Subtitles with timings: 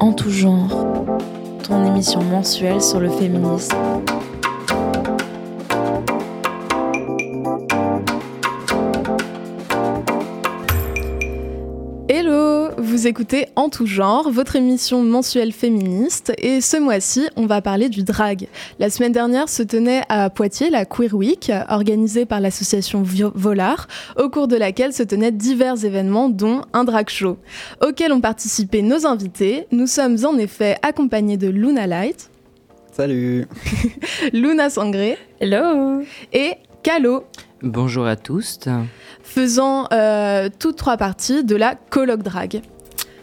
[0.00, 0.86] En tout genre,
[1.62, 3.76] ton émission mensuelle sur le féminisme.
[12.82, 17.88] Vous écoutez En tout genre, votre émission mensuelle féministe, et ce mois-ci, on va parler
[17.88, 18.48] du drag.
[18.80, 23.86] La semaine dernière se tenait à Poitiers la Queer Week, organisée par l'association Volar,
[24.18, 27.38] au cours de laquelle se tenaient divers événements, dont un drag show,
[27.86, 29.66] auquel ont participé nos invités.
[29.70, 32.30] Nous sommes en effet accompagnés de Luna Light.
[32.92, 33.46] Salut
[34.32, 35.16] Luna Sangré.
[35.40, 37.24] Hello Et Calo.
[37.62, 38.58] Bonjour à tous
[39.22, 42.60] faisant euh, toutes trois parties de la colloque drag.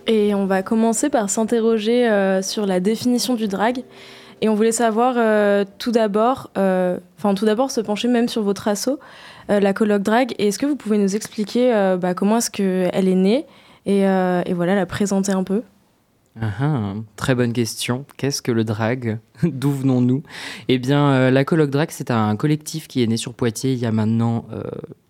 [0.09, 3.83] Et on va commencer par s'interroger euh, sur la définition du drag.
[4.41, 8.67] Et on voulait savoir euh, tout d'abord, enfin tout d'abord se pencher même sur votre
[8.67, 8.99] asso,
[9.49, 10.33] la colloque drag.
[10.39, 13.45] Et est-ce que vous pouvez nous expliquer bah, comment est-ce qu'elle est née
[13.85, 14.03] et,
[14.53, 15.61] voilà la présenter un peu?
[16.41, 18.05] Ah, ah, très bonne question.
[18.17, 19.19] Qu'est-ce que le drag?
[19.43, 20.23] D'où venons-nous?
[20.67, 23.79] Eh bien, euh, la Colloque Drag, c'est un collectif qui est né sur Poitiers il
[23.79, 24.63] y a maintenant euh,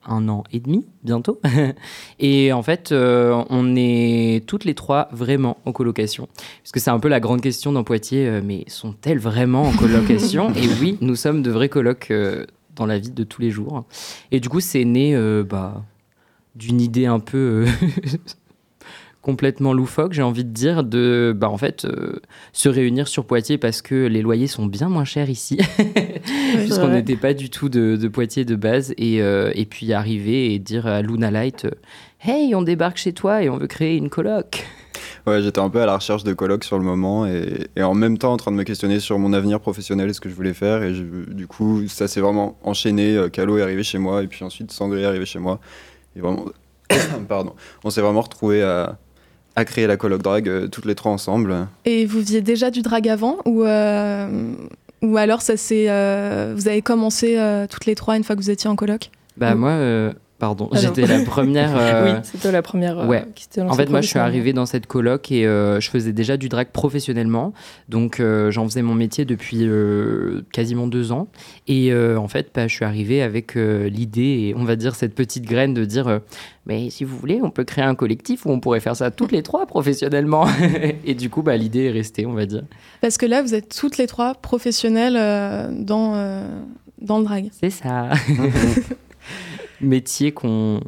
[0.10, 1.40] un an et demi, bientôt.
[2.20, 6.28] et en fait, euh, on est toutes les trois vraiment en colocation.
[6.64, 10.54] Parce que c'est un peu la grande question dans Poitiers, mais sont-elles vraiment en colocation
[10.56, 12.12] Et oui, nous sommes de vrais colocs
[12.76, 13.86] dans la vie de tous les jours.
[14.32, 15.84] Et du coup, c'est né bah,
[16.56, 17.66] d'une idée un peu
[19.30, 22.20] complètement loufoque, j'ai envie de dire, de bah, en fait, euh,
[22.52, 25.60] se réunir sur Poitiers parce que les loyers sont bien moins chers ici,
[26.56, 30.58] puisqu'on n'était pas du tout de, Poitiers de base, et, euh, et, puis arriver et
[30.58, 31.72] dire à Luna Light euh,
[32.22, 34.66] Hey, on débarque chez toi et on veut créer une coloc.
[35.28, 37.94] Ouais, j'étais un peu à la recherche de coloc sur le moment et, et, en
[37.94, 40.34] même temps en train de me questionner sur mon avenir professionnel et ce que je
[40.34, 40.82] voulais faire.
[40.82, 43.16] Et du coup, ça s'est vraiment enchaîné.
[43.32, 45.60] Calo est arrivé chez moi et puis ensuite Sangré est arrivé chez moi.
[46.16, 46.46] Et vraiment,
[47.30, 48.98] pardon, on s'est vraiment retrouvé à,
[49.60, 51.68] à créer la colloque drag euh, toutes les trois ensemble.
[51.86, 54.54] Et vous faisiez déjà du drag avant ou, euh,
[55.02, 57.38] ou alors ça c'est euh, vous avez commencé
[57.70, 59.12] toutes les trois une fois que vous étiez en colloque?
[59.38, 59.78] Bah moi
[60.40, 61.72] Pardon, j'étais la première.
[62.06, 63.08] oui, c'était la première.
[63.08, 63.26] ouais.
[63.60, 66.70] en fait, moi, je suis arrivée dans cette coloc et je faisais déjà du drag
[66.70, 67.54] professionnellement.
[67.90, 69.70] Donc, j'en faisais mon métier depuis
[70.52, 71.28] quasiment deux ans.
[71.68, 75.46] Et en fait, bah, je suis arrivée avec l'idée et on va dire cette petite
[75.46, 76.22] graine de dire
[76.70, 79.32] mais si vous voulez, on peut créer un collectif où on pourrait faire ça toutes
[79.32, 80.46] les trois professionnellement.
[81.04, 82.62] et du coup, bah, l'idée est restée, on va dire.
[83.02, 86.48] Parce que là, vous êtes toutes les trois professionnelles euh, dans, euh,
[87.02, 87.50] dans le drag.
[87.60, 88.10] C'est ça.
[89.82, 90.82] Métier qu'on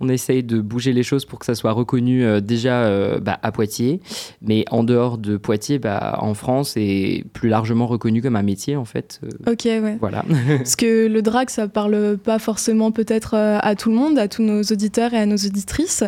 [0.00, 3.38] on essaye de bouger les choses pour que ça soit reconnu euh, déjà euh, bah,
[3.42, 4.00] à Poitiers,
[4.40, 8.76] mais en dehors de Poitiers, bah, en France, et plus largement reconnu comme un métier
[8.76, 9.20] en fait.
[9.24, 9.98] Euh, ok, ouais.
[10.00, 10.24] Voilà.
[10.56, 14.42] Parce que le drag, ça parle pas forcément peut-être à tout le monde, à tous
[14.42, 16.04] nos auditeurs et à nos auditrices.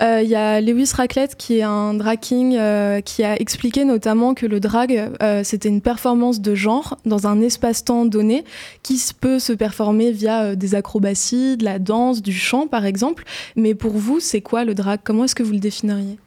[0.00, 2.58] Il y a Lewis Raclette qui est un drag king
[3.04, 5.10] qui a expliqué notamment que le drag,
[5.42, 8.44] c'était une performance de genre dans un espace-temps donné
[8.82, 13.24] qui peut se performer via des acrobaties, de la danse, du chant par exemple
[13.54, 15.00] mais pour vous, c'est quoi le drag?
[15.02, 16.18] Comment est-ce que vous le définiriez?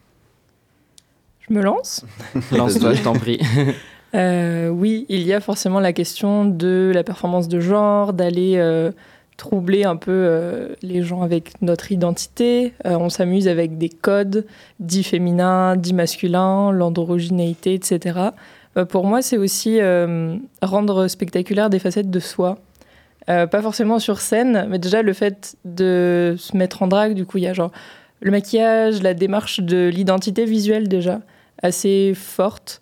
[1.47, 2.06] Je me lance
[2.52, 3.40] Lance-toi, je t'en prie.
[4.16, 8.92] Euh, oui, il y a forcément la question de la performance de genre, d'aller euh,
[9.38, 12.74] troubler un peu euh, les gens avec notre identité.
[12.86, 14.48] on s'amuse avec des codes
[14.80, 18.19] dits féminins, dits masculins, l'androgynité, etc.
[18.90, 19.80] pour moi, c'est aussi
[20.62, 22.58] rendre spectaculaire des facettes de soi.
[23.30, 27.25] Euh, pas forcément sur scène, mais déjà le fait de se mettre en drague, du
[27.25, 27.72] coup, il y a genre
[28.22, 31.22] le maquillage, la démarche de l'identité visuelle déjà,
[31.62, 32.81] assez forte.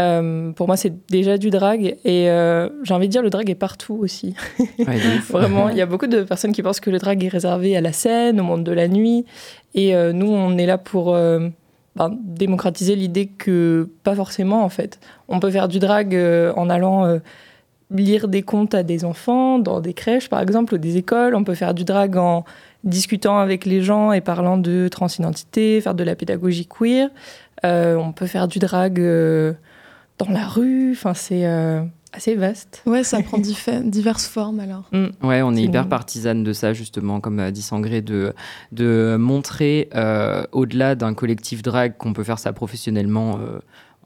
[0.00, 1.96] Euh, pour moi, c'est déjà du drag.
[2.04, 4.34] Et euh, j'ai envie de dire, le drag est partout aussi.
[5.30, 7.80] Vraiment, il y a beaucoup de personnes qui pensent que le drag est réservé à
[7.80, 9.24] la scène, au monde de la nuit.
[9.74, 14.98] Et nous, on est là pour ben, démocratiser l'idée que pas forcément, en fait.
[15.28, 16.14] On peut faire du drag
[16.56, 17.20] en allant
[17.90, 21.34] lire des contes à des enfants dans des crèches, par exemple, ou des écoles.
[21.34, 22.44] On peut faire du drag en
[22.82, 27.08] discutant avec les gens et parlant de transidentité, faire de la pédagogie queer.
[27.64, 29.54] Euh, on peut faire du drag euh,
[30.18, 30.92] dans la rue.
[30.92, 31.82] Enfin, c'est euh,
[32.12, 32.82] assez vaste.
[32.84, 33.38] Ouais, ça prend
[33.84, 34.84] diverses formes alors.
[34.92, 35.26] Mm.
[35.26, 38.34] Ouais, on est, hyper partisane de ça, justement, comme a dit Sangré, de,
[38.72, 39.88] de montrer
[40.52, 43.38] au-delà d'un collectif drag qu'on peut faire ça professionnellement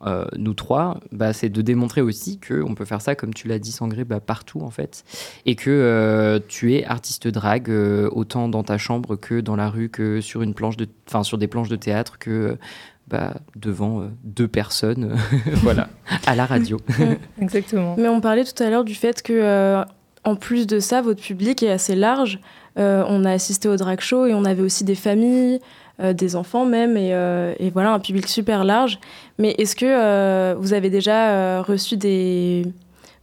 [0.07, 3.59] euh, nous trois, bah, c'est de démontrer aussi qu'on peut faire ça, comme tu l'as
[3.59, 5.05] dit, Sangré, bah, partout en fait.
[5.45, 9.69] Et que euh, tu es artiste drague euh, autant dans ta chambre que dans la
[9.69, 10.87] rue, que sur, une planche de,
[11.23, 12.57] sur des planches de théâtre, que
[13.09, 15.17] bah, devant deux personnes,
[15.63, 15.89] voilà,
[16.27, 16.79] à la radio.
[17.41, 17.97] Exactement.
[17.99, 19.83] Mais on parlait tout à l'heure du fait que,
[20.25, 22.39] en plus de ça, votre public est assez large.
[22.77, 25.59] on a assisté au drag show et on avait aussi des familles.
[25.99, 27.11] Des enfants même, et,
[27.59, 29.01] et, voilà, un public super large.
[29.39, 32.65] Mais est-ce que vous avez déjà reçu des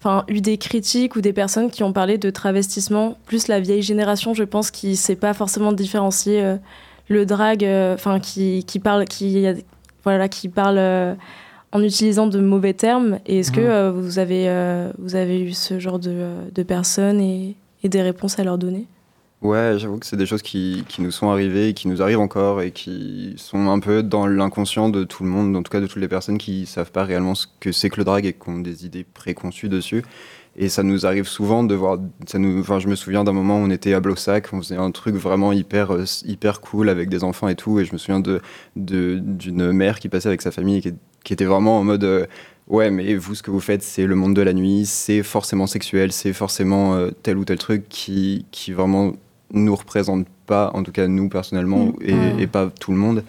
[0.05, 3.81] enfin, eu des critiques ou des personnes qui ont parlé de travestissement, plus la vieille
[3.81, 6.57] génération, je pense, qui ne sait pas forcément différencier euh,
[7.07, 9.47] le drag, euh, enfin, qui, qui, parle, qui,
[10.03, 11.15] voilà, qui parle euh,
[11.71, 13.17] en utilisant de mauvais termes?
[13.25, 13.99] Et est-ce que mmh.
[13.99, 18.43] vous, avez, vous avez eu ce genre de, de personnes et, et des réponses à
[18.43, 18.85] leur donner?
[19.45, 22.19] Ouais, j'avoue que c'est des choses qui, qui, nous sont arrivées et qui nous arrivent
[22.19, 25.81] encore et qui sont un peu dans l'inconscient de tout le monde, en tout cas
[25.81, 28.33] de toutes les personnes qui savent pas réellement ce que c'est que le drag et
[28.33, 30.03] qui ont des idées préconçues dessus.
[30.55, 31.99] Et ça nous arrive souvent de voir.
[32.25, 34.77] Ça nous, enfin, je me souviens d'un moment où on était à Blossac, on faisait
[34.77, 37.79] un truc vraiment hyper, euh, hyper cool avec des enfants et tout.
[37.79, 38.39] Et je me souviens d'une
[38.75, 40.93] de, d'une mère qui passait avec sa famille et qui,
[41.23, 42.03] qui était vraiment en mode.
[42.03, 42.25] Euh,
[42.67, 45.67] ouais, mais vous, ce que vous faites, c'est le monde de la nuit, c'est forcément
[45.67, 49.13] sexuel, c'est forcément euh, tel ou tel truc qui, qui vraiment
[49.51, 52.39] nous représente pas, en tout cas nous personnellement, mm.
[52.39, 53.23] et, pas tout le monde.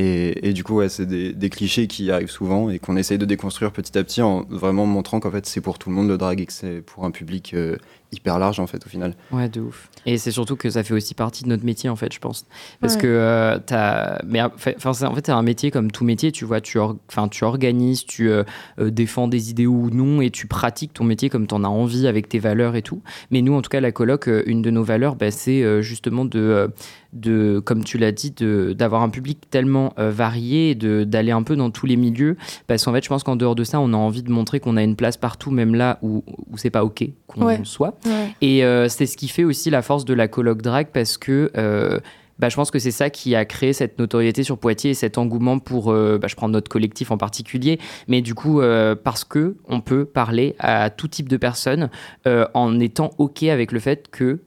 [0.00, 3.72] Et, du coup, ouais, c'est des, clichés qui arrivent souvent et qu'on essaye de déconstruire
[3.72, 6.40] petit à petit en vraiment montrant qu'en fait c'est pour tout le monde le drag
[6.40, 7.76] et que c'est pour un public euh,
[8.12, 9.14] hyper large en fait au final.
[9.30, 9.90] Ouais, de ouf.
[10.06, 12.46] Et c'est surtout que ça fait aussi partie de notre métier en fait, je pense.
[12.80, 14.18] Parce que euh, t'as.
[14.26, 14.76] Mais en fait,
[15.22, 18.44] t'as un métier comme tout métier, tu vois, tu, enfin, tu organises, tu euh,
[18.78, 21.68] euh, défends des idées ou non et tu pratiques ton métier comme tu en as
[21.68, 23.02] envie avec tes valeurs et tout.
[23.30, 26.70] Mais nous, en tout cas, la coloc, une de nos valeurs, bah, c'est justement de,
[27.12, 28.32] de, comme tu l'as dit,
[28.74, 32.36] d'avoir un public tellement varié, d'aller un peu dans tous les milieux.
[32.66, 34.76] Parce qu'en fait, je pense qu'en dehors de ça, on a envie de montrer qu'on
[34.76, 37.97] a une place partout, même là où, où c'est pas OK qu'on soit.
[38.40, 41.50] Et euh, c'est ce qui fait aussi la force de la colloque drag parce que
[41.56, 42.00] euh,
[42.38, 45.18] bah, je pense que c'est ça qui a créé cette notoriété sur Poitiers et cet
[45.18, 48.60] engouement pour, euh, bah, je prends notre collectif en particulier, mais du coup,
[49.02, 51.90] parce que on peut parler à tout type de personnes
[52.26, 54.40] en étant OK avec le fait que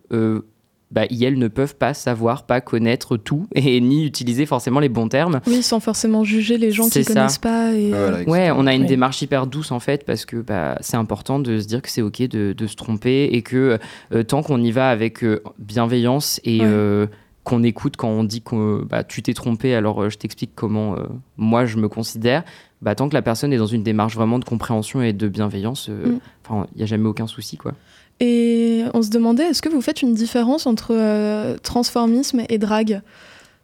[0.92, 5.08] bah, elles ne peuvent pas savoir, pas connaître tout et ni utiliser forcément les bons
[5.08, 5.40] termes.
[5.48, 7.74] Oui, sans forcément juger les gens qui ne connaissent pas.
[7.74, 7.94] Et...
[8.28, 11.60] ouais, on a une démarche hyper douce en fait parce que bah, c'est important de
[11.60, 13.80] se dire que c'est ok de, de, se tromper et que
[14.14, 17.08] euh, tant qu'on y va avec euh, bienveillance et euh,
[17.44, 20.96] qu'on écoute quand on dit que bah, tu t'es trompé, alors je t'explique comment
[21.38, 22.44] moi je me considère.
[22.82, 25.90] Bah, tant que la personne est dans une démarche vraiment de compréhension et de bienveillance,
[25.90, 26.20] mm.
[26.74, 27.74] il n'y a jamais aucun souci quoi.
[28.22, 33.02] Et on se demandait, est-ce que vous faites une différence entre euh, transformisme et drague?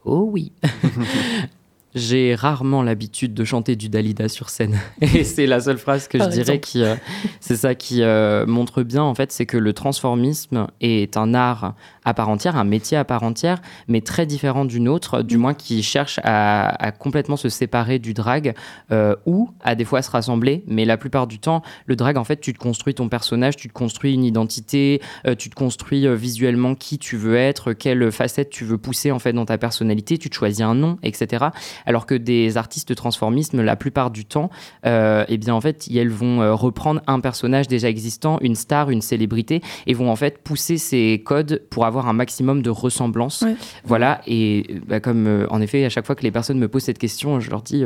[0.04, 0.52] Oh oui
[1.96, 4.78] J'ai rarement l'habitude de chanter du Dalida sur scène.
[5.02, 6.96] Et c'est la seule phrase que je dirais qui, euh,
[7.40, 11.76] c'est ça qui euh, montre bien, en fait, c'est que le transformisme est un art
[12.04, 15.42] à part entière, un métier à part entière, mais très différent d'une autre, du mm.
[15.42, 18.54] moins qui cherche à, complètement se séparer du drag
[18.92, 20.64] euh, ou à des fois se rassembler.
[20.68, 23.70] Mais la plupart du temps, le drag, en fait, tu te construis ton personnage, tu
[23.70, 25.02] te construis une identité,
[25.38, 29.34] tu te construis visuellement qui tu veux être, quelle facette tu veux pousser en fait
[29.34, 31.48] dans ta personnalité, tu te choisis un nom, etc
[31.86, 34.50] alors que des artistes de transformisme, la plupart du temps,
[34.86, 38.90] euh, eh bien en fait, elles vont euh, reprendre un personnage déjà existant, une star,
[38.90, 43.44] une célébrité, et vont en fait pousser ces codes pour avoir un maximum de ressemblance.
[43.84, 46.84] Voilà, et bah, comme euh, en effet, à chaque fois que les personnes me posent
[46.84, 47.84] cette question, je leur dis,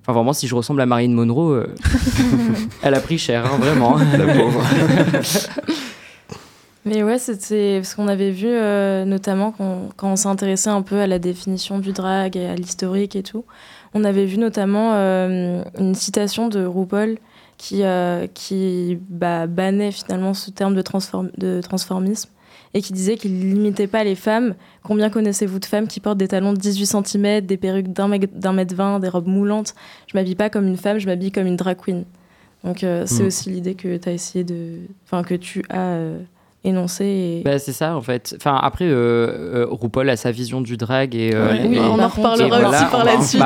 [0.00, 1.66] enfin vraiment, si je ressemble à Marine Monroe,
[2.82, 3.96] elle a pris cher, hein, vraiment.
[3.98, 4.62] La pauvre.
[6.84, 10.82] Mais ouais, c'était ce qu'on avait vu euh, notamment quand, quand on s'est intéressé un
[10.82, 13.44] peu à la définition du drag et à l'historique et tout.
[13.94, 17.16] On avait vu notamment euh, une citation de RuPaul
[17.56, 22.28] qui, euh, qui bah, bannait finalement ce terme de, transform de transformisme
[22.74, 24.54] et qui disait qu'il ne limitait pas les femmes.
[24.82, 28.74] Combien connaissez-vous de femmes qui portent des talons de 18 cm, des perruques d'un mètre
[28.74, 29.74] vingt, des robes moulantes?
[30.08, 32.04] Je m'habille pas comme une femme, je m'habille comme une drag queen.
[32.64, 33.26] Donc c'est mm.
[33.26, 34.80] aussi l'idée que tu as essayé de...
[35.04, 36.00] Enfin, que tu as
[36.64, 37.42] énoncé.
[37.44, 38.34] Bah, c'est ça en fait.
[38.36, 42.68] Enfin après, euh, euh, RuPaul a sa vision du drag et, euh, on en reparlera
[42.68, 43.42] aussi par la suite.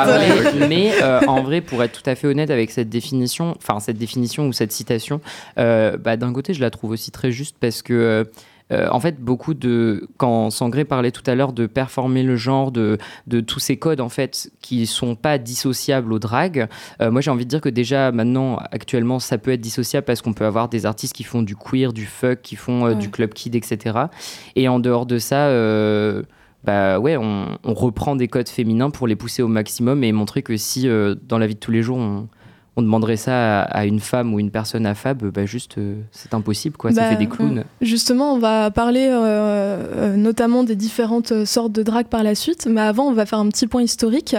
[0.68, 0.92] mais
[1.26, 4.52] en vrai, pour être tout à fait honnête avec cette définition, enfin cette définition ou
[4.52, 5.20] cette citation,
[5.56, 8.26] bah, d'un côté, je la trouve aussi très juste parce que
[8.72, 10.08] euh, en fait, beaucoup de.
[10.16, 14.00] Quand Sangré parlait tout à l'heure de performer le genre, de, de tous ces codes,
[14.00, 16.68] en fait, qui sont pas dissociables au drag,
[17.00, 20.22] euh, moi j'ai envie de dire que déjà, maintenant, actuellement, ça peut être dissociable parce
[20.22, 23.10] qu'on peut avoir des artistes qui font du queer, du fuck, qui font euh, du
[23.10, 23.98] club kid, etc.
[24.56, 25.48] Et en dehors de ça,
[26.64, 30.42] bah ouais, on, on, reprend des codes féminins pour les pousser au maximum et montrer
[30.42, 30.88] que si
[31.22, 32.28] dans la vie de tous les jours on,
[32.78, 36.76] on demanderait ça à, une femme ou une personne affable, bah juste euh, c'est impossible
[36.76, 37.64] quoi, ça bah, fait des clowns.
[37.80, 42.68] Justement, on va parler euh, euh, notamment des différentes sortes de drag par la suite,
[42.70, 44.36] mais avant on va faire un petit point historique.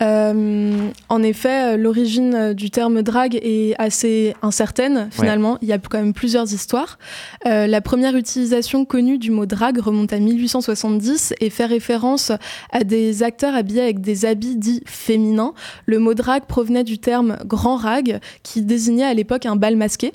[0.00, 5.58] En effet, l'origine du terme drague est assez incertaine finalement.
[5.62, 6.98] Il y a quand même plusieurs histoires.
[7.44, 12.32] la première utilisation connue du mot drague remonte à 1870 et fait référence
[12.72, 15.54] à des acteurs habillés avec des habits dits féminins.
[15.86, 20.12] Le mot drague provenait du terme grand rag qui désignait à l'époque un bal masqué.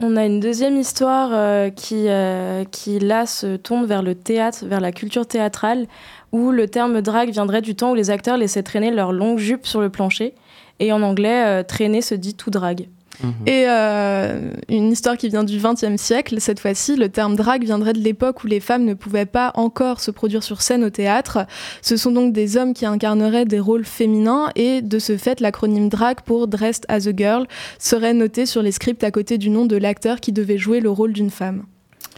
[0.00, 4.64] On a une deuxième histoire euh, qui, euh, qui, là, se tourne vers le théâtre,
[4.64, 5.88] vers la culture théâtrale,
[6.32, 9.66] où le terme drague viendrait du temps où les acteurs laissaient traîner leurs longues jupes
[9.66, 10.34] sur le plancher.
[10.80, 12.88] Et en anglais, euh, traîner se dit tout drague.
[13.22, 13.32] Mhm.
[13.46, 17.92] Et euh, une histoire qui vient du XXe siècle, cette fois-ci, le terme drague viendrait
[17.92, 21.46] de l'époque où les femmes ne pouvaient pas encore se produire sur scène au théâtre.
[21.82, 25.88] Ce sont donc des hommes qui incarneraient des rôles féminins et de ce fait, l'acronyme
[25.88, 27.46] drague pour Dressed as a Girl
[27.78, 30.90] serait noté sur les scripts à côté du nom de l'acteur qui devait jouer le
[30.90, 31.64] rôle d'une femme.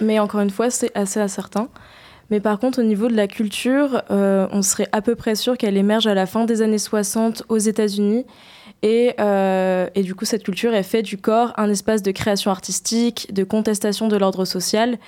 [0.01, 1.69] Mais encore une fois, c'est assez incertain.
[2.31, 5.59] Mais par contre, au niveau de la culture, euh, on serait à peu près sûr
[5.59, 8.25] qu'elle émerge à la fin des années 60 aux États-Unis
[8.85, 13.33] euh, et, du coup, cette culture, est fait du corps un espace de création artistique,
[13.35, 14.99] de contestation de l'ordre social.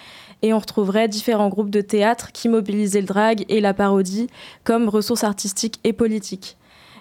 [0.43, 4.27] Et on retrouverait différents groupes de théâtre qui mobilisaient le drag et la parodie
[4.65, 6.59] comme ressources artistiques et politiques.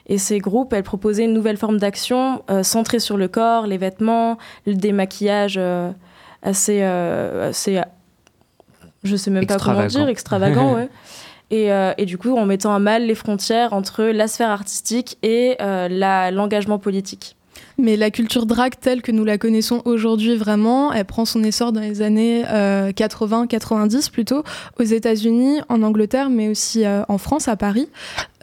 [0.07, 3.77] Et ces groupes, elles proposaient une nouvelle forme d'action euh, centrée sur le corps, les
[3.77, 4.37] vêtements,
[4.67, 5.59] le démaquillage
[6.43, 7.81] assez, assez,
[9.03, 10.89] je sais même pas comment dire, extravagant, ouais.
[11.53, 15.57] Euh, et, du coup en mettant à mal les frontières entre la sphère artistique et
[15.61, 17.35] euh, l'engagement politique.
[17.81, 21.71] Mais la culture drag telle que nous la connaissons aujourd'hui vraiment, elle prend son essor
[21.71, 24.43] dans les années 80-90 euh, plutôt,
[24.79, 27.87] aux États-Unis, en Angleterre, mais aussi en France, à Paris.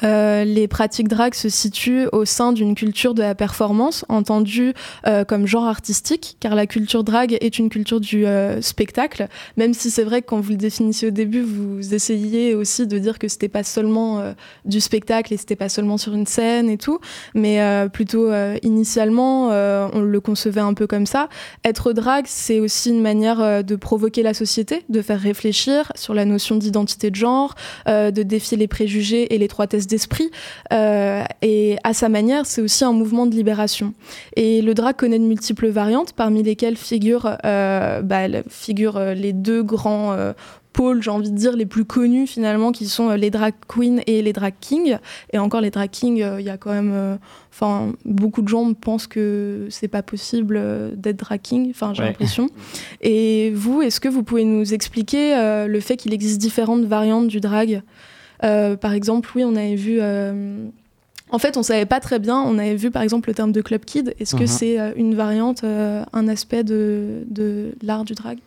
[0.04, 4.74] Euh, les pratiques drag se situent au sein d'une culture de la performance, entendue
[5.06, 9.74] euh, comme genre artistique, car la culture drag est une culture du euh, spectacle, même
[9.74, 13.18] si c'est vrai que quand vous le définissiez au début, vous essayiez aussi de dire
[13.18, 17.00] que c'était pas seulement du spectacle et c'était pas seulement sur une scène et tout,
[17.34, 17.60] mais
[17.92, 18.30] plutôt
[18.62, 21.28] initialement, on le concevait un peu comme ça.
[21.64, 26.24] Être drag, c'est aussi une manière de provoquer la société, de faire réfléchir sur la
[26.24, 27.54] notion d'identité de genre,
[27.86, 30.30] de défier les préjugés et l'étroitesse d'esprit.
[30.72, 33.94] Euh, et à sa manière, c'est aussi un mouvement de libération.
[34.36, 39.62] Et le drag connaît de multiples variantes, parmi lesquelles figurent, euh, bah, euh, les deux
[39.62, 40.16] grands
[40.72, 44.22] pôles, j'ai envie de dire, les plus connus finalement, qui sont les drag queens et
[44.22, 44.98] les drag kings.
[45.32, 47.18] Et encore, les drag kings, il y a quand même.
[47.52, 50.60] Enfin, beaucoup de gens pensent que c'est pas possible
[50.94, 52.48] d'être drag king, enfin, j'ai l'impression.
[53.00, 55.34] Et vous, est-ce que vous pouvez nous expliquer
[55.66, 57.82] le fait qu'il existe différentes variantes du drag?
[58.44, 59.98] Euh, par exemple, oui, on avait vu.
[60.00, 60.66] Euh,
[61.30, 62.40] en fait, on savait pas très bien.
[62.40, 64.14] On avait vu par exemple le terme de club kid.
[64.18, 64.46] Est-ce que mhm.
[64.46, 68.38] c'est euh, une variante, un aspect de, de l'art du drag?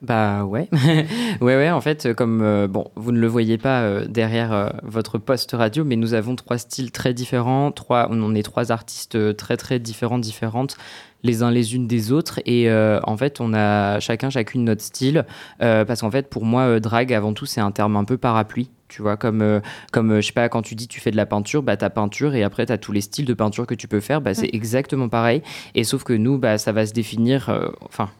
[0.00, 0.68] Bah ouais,
[1.40, 1.70] ouais ouais.
[1.70, 6.14] En fait, comme bon, vous ne le voyez pas derrière votre poste radio, mais nous
[6.14, 7.72] avons trois styles très différents.
[7.72, 10.76] Trois, on est trois artistes très très différents, différentes
[11.24, 15.26] les uns les unes des autres et en fait on a chacun chacune notre style
[15.58, 19.02] parce qu'en fait pour moi drag avant tout c'est un terme un peu parapluie tu
[19.02, 19.60] vois, comme, euh,
[19.92, 21.90] comme euh, je sais pas, quand tu dis tu fais de la peinture, bah, ta
[21.90, 24.34] peinture et après tu as tous les styles de peinture que tu peux faire, bah,
[24.34, 25.42] c'est exactement pareil.
[25.74, 28.10] Et sauf que nous, bah, ça va se définir, euh, enfin,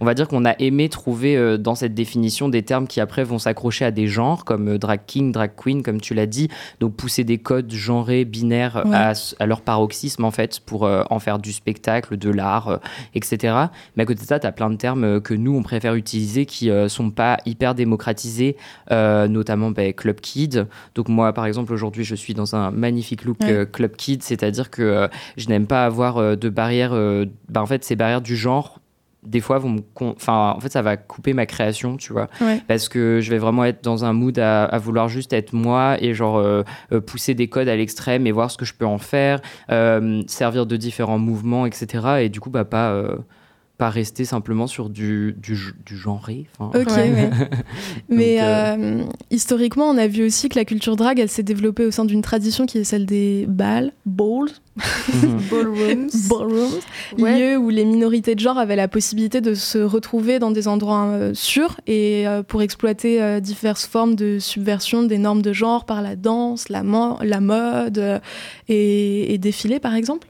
[0.00, 3.22] on va dire qu'on a aimé trouver euh, dans cette définition des termes qui après
[3.22, 6.48] vont s'accrocher à des genres comme euh, drag king, drag queen, comme tu l'as dit.
[6.80, 9.12] Donc pousser des codes genrés, binaires à,
[9.46, 12.80] leur paroxysme en fait pour euh, en faire du spectacle, de l'art,
[13.14, 13.54] etc.
[13.96, 16.46] Mais à côté de ça, tu as plein de termes que nous on préfère utiliser
[16.46, 18.56] qui sont pas hyper démocratisés,
[18.90, 20.66] notamment bah, club kid.
[20.94, 23.38] Donc moi par exemple aujourd'hui je suis dans un magnifique look
[23.72, 26.94] club kid, c'est-à-dire que je n'aime pas avoir de barrières.
[27.48, 28.80] Bah, en fait ces barrières du genre
[29.22, 32.28] des fois vont me enfin en fait ça va couper ma création tu vois.
[32.68, 36.14] Parce que je vais vraiment être dans un mood à, vouloir juste être moi et
[36.14, 36.62] genre euh,
[36.92, 40.22] euh, pousser des codes à l'extrême et voir ce que je peux en faire euh,
[40.26, 43.02] servir de différents mouvements etc et du coup bah pas
[43.80, 45.56] pas rester simplement sur du, du,
[45.86, 46.46] du genré.
[46.60, 46.86] ok,
[48.10, 48.38] Mais
[49.30, 52.20] historiquement, on a vu aussi que la culture drag, elle s'est développée au sein d'une
[52.20, 54.50] tradition qui est celle des balles, balls,
[55.50, 56.10] Ballrooms.
[56.28, 56.80] Ballrooms.
[57.18, 61.06] Lieux où les minorités de genre avaient la possibilité de se retrouver dans des endroits
[61.06, 65.84] euh, sûrs et euh, pour exploiter euh, diverses formes de subversion des normes de genre
[65.84, 66.82] par la danse, la,
[67.22, 68.20] la mode
[68.68, 70.28] et, défiler par exemple.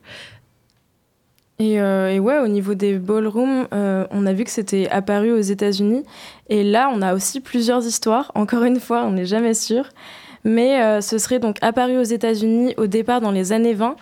[1.61, 6.05] Et, et, ouais, au niveau des ballrooms, on a vu que c'était apparu aux États-Unis.
[6.49, 8.33] Et là, on a aussi plusieurs histoires.
[8.35, 9.85] Encore une fois, on n'est jamais sûr.
[10.43, 13.97] Mais ce serait donc apparu aux États-Unis au départ dans les années 20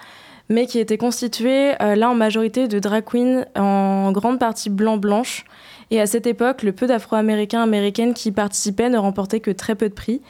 [0.48, 5.44] mais qui était constitué euh, là en majorité de drag queens en grande partie blanc-blanche.
[5.90, 9.88] Et à cette époque, le peu d'Afro-Américains américaines qui participaient ne remportaient que très peu
[9.88, 10.20] de prix.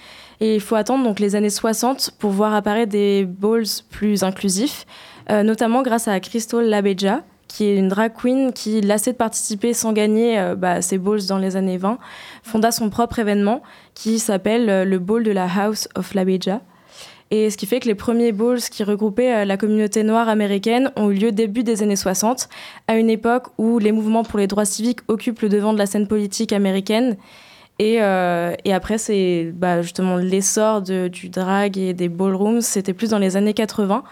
[0.41, 4.87] Et il faut attendre donc les années 60 pour voir apparaître des balls plus inclusifs,
[4.87, 9.73] euh, notamment grâce à Crystal Labeja, qui est une drag queen qui, lassée de participer
[9.73, 11.99] sans gagner euh, bah, ses balls dans les années 20,
[12.43, 13.63] fonda son propre événement
[13.95, 16.61] qui s'appelle euh, le Ball de la House of Labeja.
[17.31, 21.11] Et ce qui fait que les premiers balls qui regroupaient la communauté noire américaine ont
[21.11, 22.49] eu lieu début des années 60,
[22.87, 25.85] à une époque où les mouvements pour les droits civiques occupent le devant de la
[25.85, 27.19] scène politique américaine.
[27.79, 33.11] Et, euh, et après, c'est bah, justement l'essor du drag et des ballrooms, c'était plus
[33.11, 34.05] dans les années 80,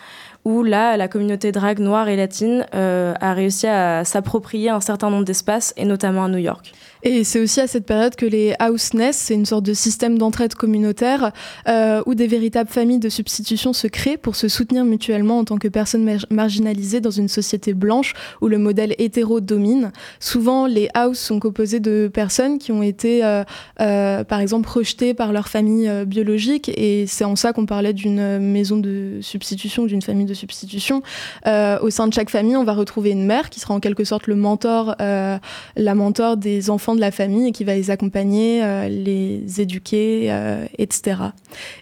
[0.46, 5.10] où là, la communauté drag noire et latine euh, a réussi à s'approprier un certain
[5.10, 6.72] nombre d'espaces, et notamment à New York.
[7.02, 10.18] Et c'est aussi à cette période que les house nests, c'est une sorte de système
[10.18, 11.32] d'entraide communautaire
[11.68, 15.58] euh, où des véritables familles de substitution se créent pour se soutenir mutuellement en tant
[15.58, 19.90] que personnes marginalisées dans une société blanche où le modèle hétéro domine.
[20.20, 25.32] Souvent, les house sont composés de personnes qui ont été, euh, par exemple, rejetées par
[25.32, 30.26] leur famille biologique et c'est en ça qu'on parlait d'une maison de substitution, d'une famille
[30.26, 31.02] de substitution.
[31.46, 34.04] Euh, au sein de chaque famille, on va retrouver une mère qui sera en quelque
[34.04, 35.38] sorte le mentor, euh,
[35.76, 40.32] la mentor des enfants de la famille et qui va les accompagner, euh, les éduquer,
[40.78, 41.16] etc.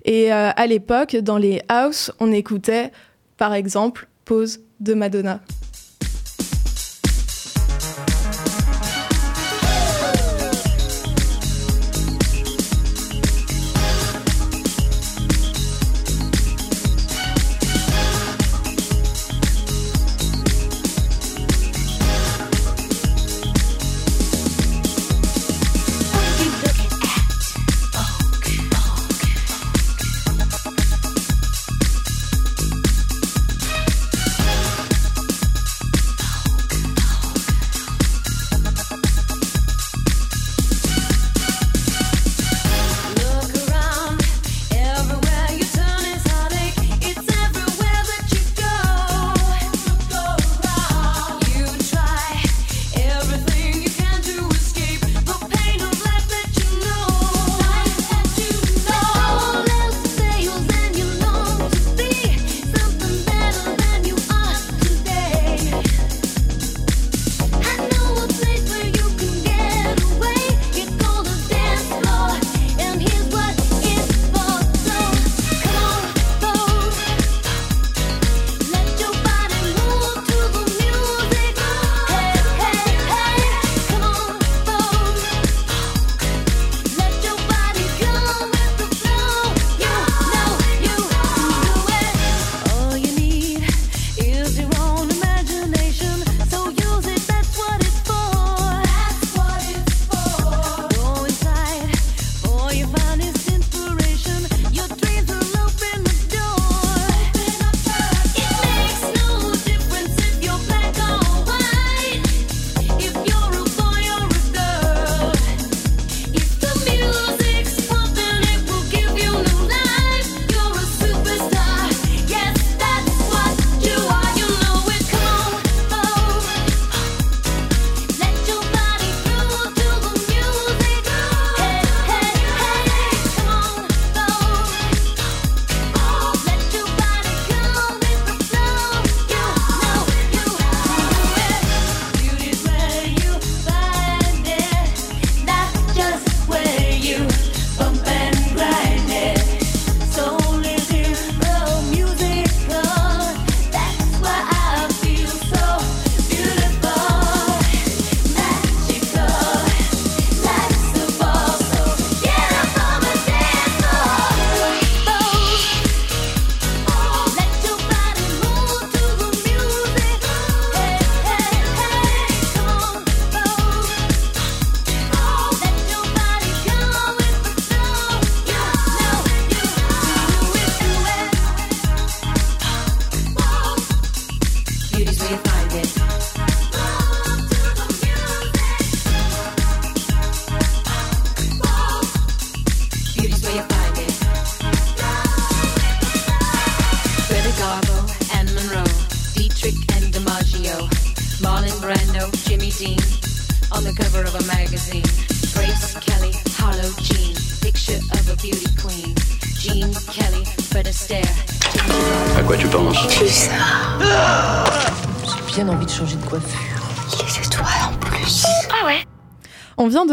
[0.05, 2.93] Et à l'époque, dans les house, on écoutait,
[3.37, 5.41] par exemple, Pause de Madonna.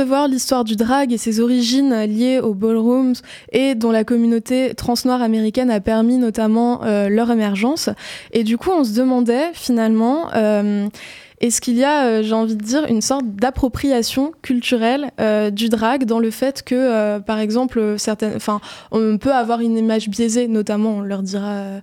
[0.02, 3.14] L'histoire du drag et ses origines liées aux ballrooms
[3.52, 7.90] et dont la communauté transnoire américaine a permis notamment euh, leur émergence.
[8.34, 10.88] Et du coup, on se demandait finalement euh,
[11.42, 15.70] est-ce qu'il y a, euh, j'ai envie de dire, une sorte d'appropriation culturelle euh, du
[15.70, 20.08] drag dans le fait que, euh, par exemple, certaines, enfin, on peut avoir une image
[20.08, 21.82] biaisée, notamment, on leur dira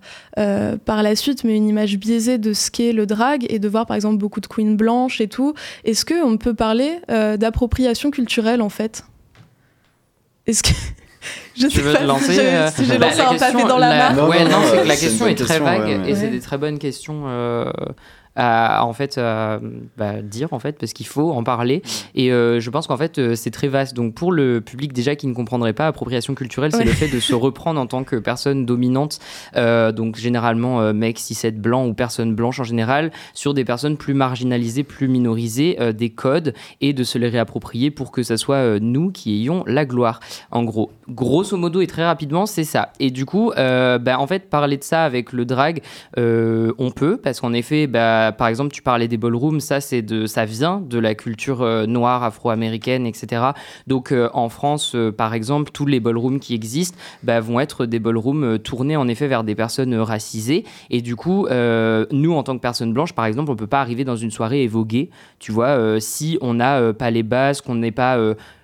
[0.85, 3.87] par la suite, mais une image biaisée de ce qu'est le drag et de voir,
[3.87, 5.55] par exemple, beaucoup de queens blanches et tout.
[5.85, 9.05] Est-ce qu'on peut parler d'appropriation culturelle en fait?
[10.47, 10.71] Est-ce que
[11.57, 12.41] je tu sais veux pas lancer,
[12.75, 14.29] si j'ai lancé un pavé dans la, main.
[14.29, 17.25] Ouais, non, c'est que la question est, très vague et c'est des très bonnes questions
[18.37, 19.21] à en fait
[19.97, 21.83] bah, dire en fait parce qu'il faut en parler.
[22.15, 23.95] Et euh, je pense qu'en fait euh, c'est très vaste.
[23.95, 27.21] Donc pour le public déjà qui ne comprendrait pas appropriation culturelle c'est le fait de
[27.21, 29.19] se reprendre en tant que personne dominante
[29.57, 34.15] euh, donc généralement mec 6-7 blanc ou personne blanche en général sur des personnes plus
[34.15, 39.11] marginalisées plus minorisées des codes et de se les réapproprier pour que ça soit nous
[39.11, 40.21] qui ayons la gloire.
[40.51, 42.93] En gros grosso modo et très rapidement c'est ça.
[43.01, 45.83] Et du coup bah, en fait parler de ça avec le drag
[46.17, 50.27] on peut parce qu'en effet bah, par exemple, tu parlais des ballrooms, ça, c'est de,
[50.27, 53.43] ça vient de la culture euh, noire, afro-américaine, etc.
[53.87, 57.87] Donc, euh, en France, euh, par exemple, tous les ballrooms qui existent bah, vont être
[57.87, 60.65] des ballrooms tournés en effet vers des personnes racisées.
[60.91, 64.05] Et du coup, nous, en tant que personnes blanches, par exemple, on peut pas arriver
[64.05, 68.19] dans une soirée évoquée, tu vois, si on n'a pas les bases, qu'on n'est pas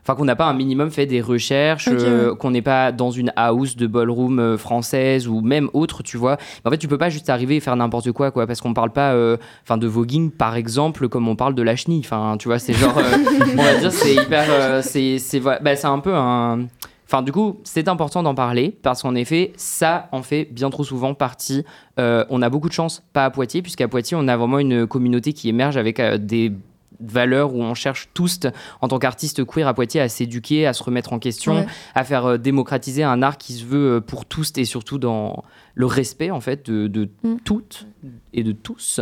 [0.04, 3.32] enfin qu'on n'a pas un minimum fait des recherches, euh, qu'on n'est pas dans une
[3.36, 6.36] house de ballroom euh, française ou même autre, tu vois.
[6.64, 8.90] en fait, tu peux pas juste arriver et faire n'importe quoi, quoi, parce qu'on parle
[8.90, 12.00] pas, euh, enfin, de voguing par exemple, comme on parle de la chenille.
[12.00, 12.94] Enfin, tu vois, c'est genre,
[13.58, 16.66] on va dire, c'est hyper, c'est, c'est, bah, c'est un peu un.
[17.06, 20.84] Enfin, du coup, c'est important d'en parler parce qu'en effet, ça en fait bien trop
[20.84, 21.64] souvent partie.
[21.96, 25.32] on a beaucoup de chance, pas à Poitiers, puisqu'à Poitiers, on a vraiment une communauté
[25.32, 26.52] qui émerge avec des
[27.00, 28.40] valeurs où on cherche tous,
[28.80, 32.26] en tant qu'artiste queer à Poitiers, à s'éduquer, à se remettre en question, à faire
[32.26, 36.30] euh, démocratiser un art qui se veut euh, pour tous et surtout dans le respect
[36.30, 37.36] en fait de, mm.
[37.44, 37.86] toutes
[38.32, 39.00] et de tous.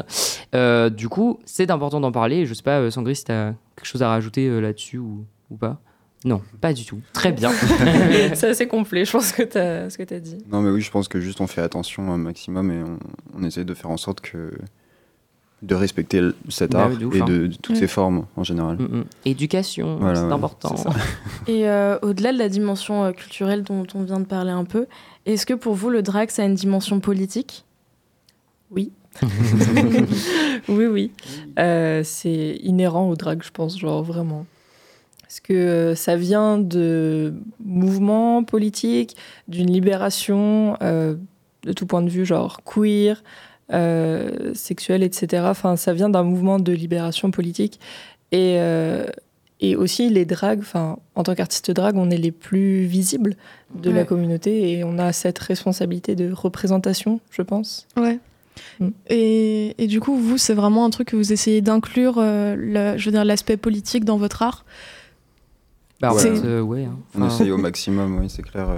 [0.54, 2.46] Euh, du coup, c'est important d'en parler.
[2.46, 5.80] Je sais pas, Sangri, si tu as quelque chose à rajouter là-dessus ou, ou pas?
[6.24, 7.00] Non, pas du tout.
[7.12, 7.50] Très bien.
[8.34, 10.38] c'est assez complet, je pense, que as, ce que tu as dit.
[10.50, 12.98] Non, mais oui, je pense que juste on fait attention un maximum et on,
[13.36, 14.52] on essaie de faire en sorte que
[15.62, 17.24] de respecter cet bah art et hein.
[17.24, 18.76] de, toutes ses formes en général.
[18.78, 19.04] Mm, mm.
[19.24, 20.74] Éducation, c'est important.
[21.46, 24.86] et euh, au-delà de la dimension euh, culturelle dont on vient de parler un peu,
[25.24, 27.64] est-ce que pour vous le drag ça a une dimension politique?
[28.70, 28.90] Oui.
[30.68, 31.12] oui, oui.
[31.58, 34.46] Euh, c'est inhérent au drag, je pense, genre vraiment.
[35.20, 37.32] Parce que ça vient de
[37.64, 39.16] mouvements politiques,
[39.48, 40.76] d'une libération
[41.64, 43.22] de tout point de vue, genre queer, euh,
[43.70, 45.44] sexuelle, etc.
[45.46, 47.80] Enfin, ça vient d'un mouvement de libération politique.
[48.32, 49.06] Et, euh,
[49.60, 53.36] et aussi, les dragues, enfin, en tant qu'artiste drague, on est les plus visibles
[53.76, 57.86] de la communauté et on a cette responsabilité de représentation, je pense.
[57.96, 58.18] Ouais.
[58.80, 58.88] Mm.
[59.08, 63.04] Et, et, du coup, vous, c'est vraiment un truc que vous essayez d'inclure, euh, je
[63.04, 64.64] veux dire, l'aspect politique dans votre art?
[66.00, 66.98] Bah ouais, ouais hein.
[67.14, 68.68] On essaye au maximum, oui, c'est clair.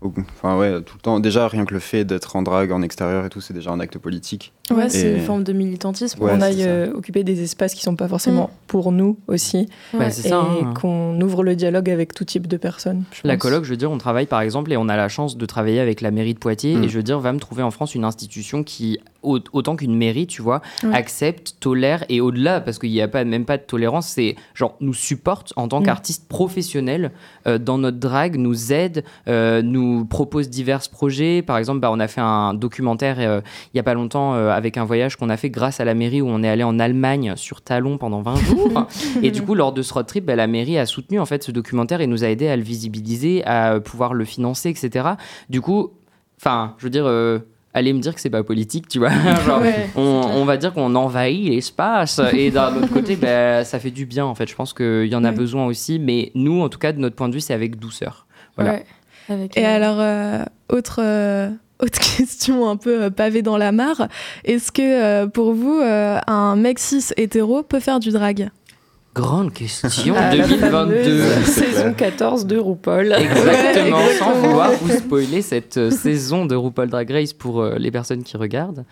[0.00, 1.18] Enfin ouais, tout le temps.
[1.18, 3.80] Déjà, rien que le fait d'être en drague, en extérieur et tout, c'est déjà un
[3.80, 4.52] acte politique.
[4.70, 6.18] Ouais, c'est une forme de militantisme.
[6.22, 8.66] on aille euh, occuper des espaces qui sont pas forcément mm.
[8.68, 9.68] pour nous aussi.
[9.92, 10.72] Bah, et hein.
[10.80, 13.04] qu'on ouvre le dialogue avec tout type de personnes.
[13.24, 15.46] La colloque, je veux dire, on travaille par exemple et on a la chance de
[15.46, 16.76] travailler avec la mairie de Poitiers.
[16.76, 16.84] Mm.
[16.84, 20.26] Et je veux dire, va me trouver en France une institution qui, autant qu'une mairie,
[20.26, 24.06] tu vois, accepte, tolère et au-delà, parce qu'il n'y a pas, même pas de tolérance,
[24.06, 25.84] c'est genre nous supporte en tant mm.
[25.84, 27.10] qu'artiste professionnel
[27.46, 31.42] euh, dans notre drague, nous aide, euh, nous propose divers projets.
[31.42, 33.42] Par exemple, bah, on a fait un documentaire il
[33.74, 36.28] n'y a pas longtemps avec un voyage qu'on a fait grâce à la mairie où
[36.28, 38.86] on est allé en Allemagne sur talon pendant 20 jours.
[39.22, 41.42] et du coup, lors de ce road trip, bah, la mairie a soutenu en fait
[41.42, 45.08] ce documentaire et nous a aidé à le visibiliser, à pouvoir le financer, etc.
[45.50, 45.90] Du coup,
[46.38, 47.06] enfin, je veux dire.
[47.74, 49.10] Euh, allez me dire que c'est pas politique, tu vois.
[49.96, 54.24] on, va dire qu'on envahit l'espace et d'un autre côté, bah, ça fait du bien
[54.24, 54.48] en fait.
[54.48, 57.16] Je pense qu'il y en a besoin aussi, mais nous, en tout cas, de notre
[57.16, 58.26] point de vue, c'est avec douceur.
[58.56, 58.80] Voilà.
[59.54, 61.48] et alors, euh, autre, euh,
[61.80, 64.08] autre question un peu euh, pavée dans la mare.
[64.44, 68.50] Est-ce que euh, pour vous, euh, un mec cis hétéro peut faire du drag?
[69.14, 71.20] Grande question 2022.
[71.44, 73.12] saison 14 de RuPaul.
[73.12, 78.36] Exactement, sans vouloir vous spoiler cette saison de RuPaul Drag Race pour les personnes qui
[78.36, 78.84] regardent.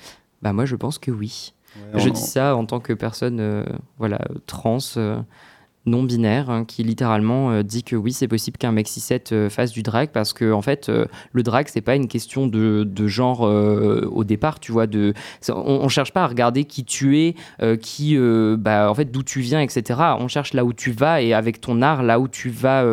[0.43, 1.53] Bah moi je pense que oui.
[1.95, 3.65] je dis ça en tant que personne
[3.99, 4.79] voilà trans
[5.87, 9.51] non binaire hein, qui littéralement euh, dit que oui, c'est possible qu'un mec 6-7 euh,
[9.51, 12.85] fasse du drag parce que en fait, euh, le drag c'est pas une question de,
[12.85, 14.87] de genre au départ, tu vois.
[14.87, 15.15] De,
[15.49, 17.35] on, on, cherche pas à regarder qui tu es,
[17.81, 18.19] qui,
[18.59, 20.01] bah, en fait, d'où tu viens, etc.
[20.19, 22.85] On cherche là où tu vas et avec ton art, là où tu vas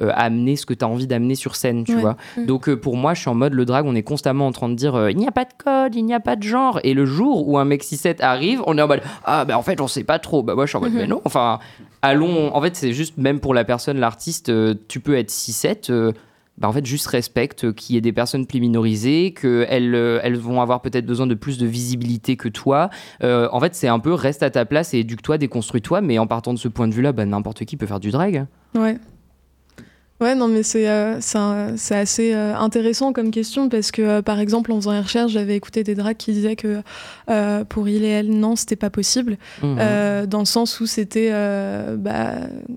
[0.00, 2.16] amener ce que tu as envie d'amener sur scène, tu vois.
[2.36, 2.46] Mm.
[2.46, 4.74] Donc pour moi, je suis en mode le drag, on est constamment en train de
[4.74, 6.80] dire il n'y a pas de code, il n'y a pas de genre.
[6.82, 9.62] Et le jour où un mec 6-7 arrive, on est en mode ah, bah en
[9.62, 10.42] fait, on sait pas trop.
[10.42, 10.96] Bah moi, je suis en mode mm-hmm.
[10.96, 11.60] mais non, enfin
[12.02, 12.54] allons.
[12.54, 15.90] En fait, c'est juste, même pour la personne, l'artiste, euh, tu peux être 6-7.
[15.90, 16.12] Euh,
[16.58, 20.36] bah en fait, juste respecte qu'il y ait des personnes plus minorisées, qu'elles euh, elles
[20.36, 22.90] vont avoir peut-être besoin de plus de visibilité que toi.
[23.22, 26.52] en fait, c'est un peu reste à ta place et éduque-toi, déconstruis-toi, mais en partant
[26.52, 28.46] de ce point de vue-là, bah, n'importe qui peut faire du drag.
[28.74, 28.98] Ouais.
[30.22, 34.38] Ouais, non, mais c'est euh, c'est assez euh, intéressant comme question parce que, euh, par
[34.38, 36.80] exemple, en faisant les recherches, j'avais écouté des drags qui disaient que
[37.64, 39.36] pour il et elle, non, c'était pas possible.
[39.62, 40.26] Mhm.
[40.26, 41.32] dans le sens où c'était.
[41.98, 42.34] bah,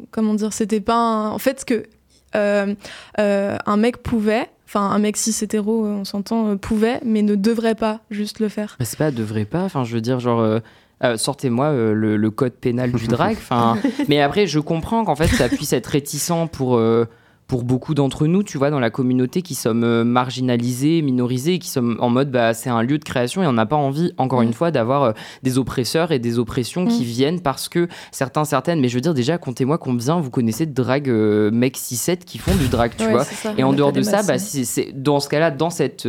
[0.10, 0.96] comment dire C'était pas.
[0.96, 1.30] Un...
[1.30, 1.84] En fait, que
[2.34, 4.50] un mec pouvait.
[4.68, 8.76] Enfin, un mec cis hétéro, on s'entend, pouvait, mais ne devrait pas juste le faire.
[8.80, 9.62] Mais c'est pas devrait pas.
[9.62, 10.62] Enfin, je veux dire, genre.
[11.16, 13.38] sortez-moi le, le, code pénal du drag.
[13.38, 13.78] Enfin,
[14.08, 16.82] mais après, je comprends qu'en fait, ça puisse être réticent pour
[17.48, 21.70] pour beaucoup d'entre nous, tu vois, dans la communauté qui sommes euh, marginalisés, minorisés, qui
[21.70, 24.42] sommes en mode bah, c'est un lieu de création et on n'a pas envie, encore
[24.42, 24.46] mm.
[24.46, 25.12] une fois, d'avoir euh,
[25.44, 27.06] des oppresseurs et des oppressions qui mm.
[27.06, 30.74] viennent parce que certains, certaines, mais je veux dire, déjà, comptez-moi combien vous connaissez de
[30.74, 33.26] drag euh, mecs 6-7 qui font du drag, tu vois.
[33.58, 34.36] et en dehors de ça, bah,
[34.96, 36.08] dans ce cas-là, dans cette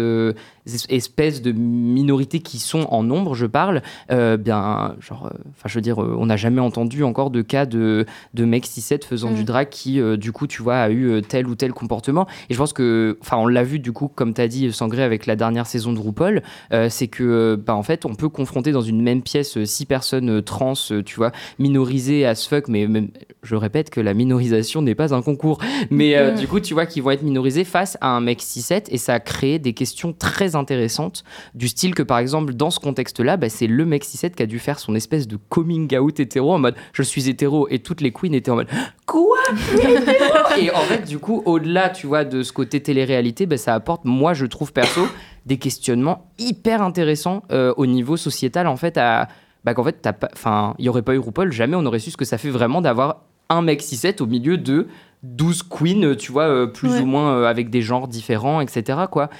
[0.89, 5.75] espèces de minorités qui sont en nombre, je parle, euh, bien, genre, euh, enfin, je
[5.75, 9.31] veux dire, euh, on n'a jamais entendu encore de cas de, de mecs 6-7 faisant
[9.31, 9.45] du mm.
[9.45, 12.27] drag qui, du coup, tu vois, a eu tel ou tel comportement.
[12.51, 15.03] Et je pense que, enfin, on l'a vu, du coup, comme tu as dit, Sangré,
[15.03, 16.43] avec la dernière saison de RuPaul,
[16.89, 20.75] c'est que, bah, en fait, on peut confronter dans une même pièce six personnes trans,
[21.05, 23.09] tu vois, minorisées as fuck, mais même,
[23.43, 25.59] je répète que la minorisation n'est pas un concours.
[25.91, 26.37] Mais mm.
[26.37, 29.15] du coup, tu vois, qui vont être minorisés face à un mec 6-7 et ça
[29.15, 33.49] a créé des questions très intéressante, du style que par exemple dans ce contexte-là, bah,
[33.49, 36.59] c'est le mec 6 qui a dû faire son espèce de coming out hétéro en
[36.59, 38.69] mode je suis hétéro et toutes les queens étaient en mode
[39.07, 39.37] quoi?
[40.59, 44.05] Et en fait du coup au-delà tu vois de ce côté télé-réalité, bah, ça apporte
[44.05, 45.03] moi je trouve perso
[45.47, 49.29] des questionnements hyper intéressants euh, au niveau sociétal en fait à
[49.65, 52.17] bah, qu'en fait enfin il y aurait pas eu RuPaul jamais on aurait su ce
[52.17, 54.89] que ça fait vraiment d'avoir un mec 6 au milieu de
[55.23, 59.01] 12 queens, tu vois, euh, plus ou moins euh, avec des genres différents, etc.
[59.11, 59.31] Quoi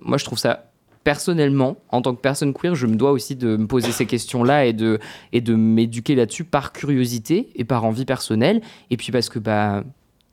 [0.00, 0.70] moi, je trouve ça
[1.04, 4.64] personnellement, en tant que personne queer, je me dois aussi de me poser ces questions-là
[4.64, 4.98] et de,
[5.32, 8.62] et de m'éduquer là-dessus par curiosité et par envie personnelle.
[8.90, 9.84] Et puis parce que, bah,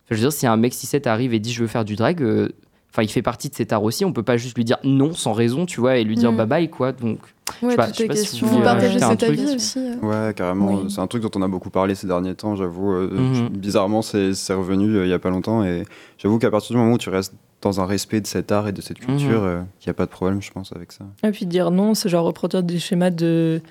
[0.09, 2.21] je veux dire, si un mec 6-7 arrive et dit je veux faire du drag,
[2.21, 2.49] euh,
[2.89, 5.11] enfin, il fait partie de cet art aussi, on peut pas juste lui dire non
[5.11, 6.37] sans raison, tu vois, et lui dire mm.
[6.37, 6.93] bye bye, quoi.
[6.93, 7.19] Donc,
[7.61, 9.79] Ouais, je sais pas, je sais pas si vous partager cet avis aussi.
[9.79, 10.27] Euh.
[10.27, 10.87] Ouais, carrément.
[10.89, 12.93] C'est un truc dont on a beaucoup parlé ces derniers temps, j'avoue.
[12.93, 13.49] Euh, mhm.
[13.49, 15.63] Bizarrement, c'est revenu il y a pas longtemps.
[15.63, 15.83] Et
[16.17, 18.71] j'avoue qu'à partir du moment où tu restes dans un respect de cet art et
[18.71, 19.17] de cette mhm.
[19.17, 21.05] culture, il n'y a pas de problème, je pense, avec ça.
[21.23, 23.61] Et puis dire non, c'est genre reproduire des schémas de,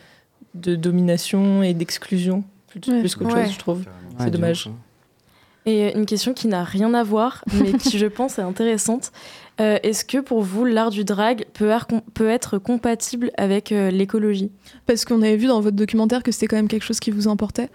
[0.55, 3.85] de domination et d'exclusion, plus, plus qu'autre chose, je trouve.
[4.18, 4.70] C'est dommage.
[5.66, 9.12] Et une question qui n'a rien à voir, mais qui, je pense, est intéressante.
[9.61, 11.70] Euh, est-ce que pour vous, l'art du drag peut,
[12.29, 14.50] être compatible avec euh, l'écologie?
[14.87, 17.29] Parce qu'on avait vu dans votre documentaire que c'était quand même quelque chose qui vous
[17.29, 17.68] importait.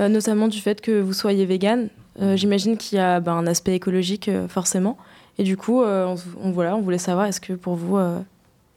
[0.00, 1.88] Euh, notamment du fait que vous soyez vegan.
[2.36, 4.96] J'imagine qu'il y a ben, un aspect écologique, forcément.
[5.38, 6.16] Et du coup, on,
[6.52, 8.24] voilà, on voulait savoir, est-ce que pour vous, il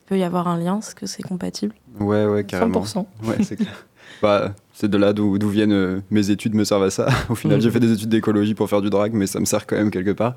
[0.07, 1.75] peut y avoir un lien Est-ce que c'est compatible?
[1.99, 2.83] Ouais, ouais, carrément.
[2.83, 3.05] 100%.
[3.23, 3.85] Ouais, c'est clair.
[4.21, 7.07] Bah, c'est de là d'où viennent euh, mes études me servent à ça.
[7.29, 7.71] Au final, j'ai mm.
[7.71, 10.11] fait des études d'écologie pour faire du drag, mais ça me sert quand même quelque
[10.11, 10.35] part.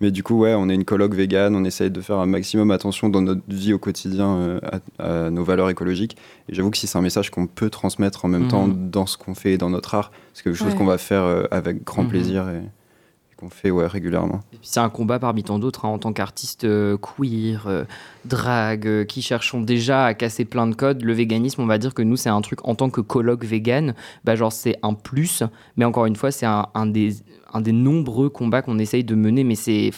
[0.00, 2.70] Mais du coup, ouais, on est une colloque vegan, on essaye de faire un maximum
[2.70, 4.60] attention dans notre vie au quotidien euh,
[4.98, 6.16] à, nos valeurs écologiques.
[6.48, 8.90] Et j'avoue que si c'est un message qu'on peut transmettre en même temps mm.
[8.90, 11.44] dans ce qu'on fait et dans notre art, c'est quelque chose qu'on va faire euh,
[11.50, 12.08] avec grand mm-hmm.
[12.08, 12.48] plaisir.
[12.48, 12.62] Et
[13.48, 14.40] fait ouais, régulièrement.
[14.62, 17.84] C'est un combat parmi tant d'autres hein, en tant qu'artiste euh, queer, euh,
[18.24, 21.02] drag, euh, qui cherchons déjà à casser plein de codes.
[21.02, 23.94] Le véganisme, on va dire que nous, c'est un truc en tant que colloque vegan,
[24.24, 25.42] bah, genre c'est un plus,
[25.76, 27.16] mais encore une fois, c'est un, des,
[27.52, 29.90] un des nombreux combats qu'on essaye de mener, mais c'est.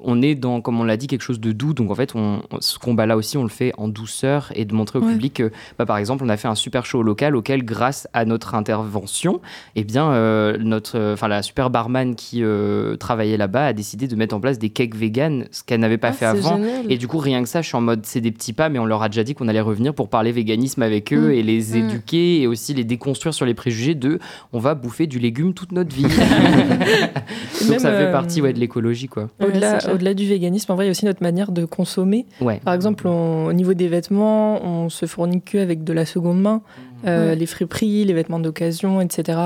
[0.00, 1.74] On est dans, comme on l'a dit, quelque chose de doux.
[1.74, 4.98] Donc en fait, on, ce combat-là aussi, on le fait en douceur et de montrer
[4.98, 8.08] au public que, bah, par exemple, on a fait un super show local auquel, grâce
[8.12, 9.40] à notre intervention,
[9.76, 14.16] eh bien, euh, notre, enfin la super barman qui euh, travaillait là-bas a décidé de
[14.16, 16.60] mettre en place des cakes vegan, ce qu'elle n'avait pas ah, fait avant.
[16.88, 18.78] Et du coup, rien que ça, je suis en mode, c'est des petits pas, mais
[18.78, 21.32] on leur a déjà dit qu'on allait revenir pour parler véganisme avec eux mm.
[21.32, 21.76] et les mm.
[21.76, 24.18] éduquer et aussi les déconstruire sur les préjugés de,
[24.52, 26.06] on va bouffer du légume toute notre vie.
[27.68, 29.28] Donc ça fait euh, partie ouais, de l'écologie, quoi.
[29.40, 32.26] Au-delà au-delà du véganisme, en vrai, il y a aussi notre manière de consommer.
[32.64, 36.62] Par exemple, au niveau des vêtements, on se fournit que avec de la seconde main,
[37.06, 39.38] euh, les friperies, les vêtements d'occasion, etc.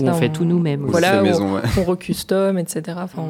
[0.00, 0.82] Où on fait tout nous-mêmes.
[0.84, 0.92] Aussi.
[0.92, 1.60] Voilà, Fait on, maison, ouais.
[1.78, 2.96] on recustom, etc.
[3.02, 3.24] Enfin,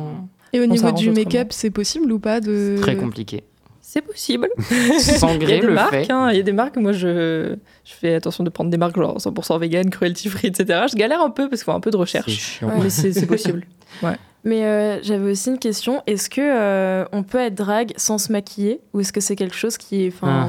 [0.53, 3.43] Et au niveau du make-up, c'est possible ou pas de Très compliqué.
[3.81, 4.49] c'est possible.
[5.01, 6.11] Sans Il y a gré des le marques, fait.
[6.13, 8.97] hein, il y a des marques, moi je, je fais attention de prendre des marques
[8.97, 10.83] genre 100% vegan, cruelty free, etc.
[10.91, 12.69] Je galère un peu parce qu'il faut un peu de C'est recherche, chiant.
[12.69, 12.75] Ouais.
[12.85, 13.67] mais c'est c'est possible.
[14.45, 16.03] Mais euh, j'avais aussi une question.
[16.09, 19.55] Est-ce que euh, on peut être drague sans se maquiller ou est-ce que c'est quelque
[19.55, 20.49] chose qui est pas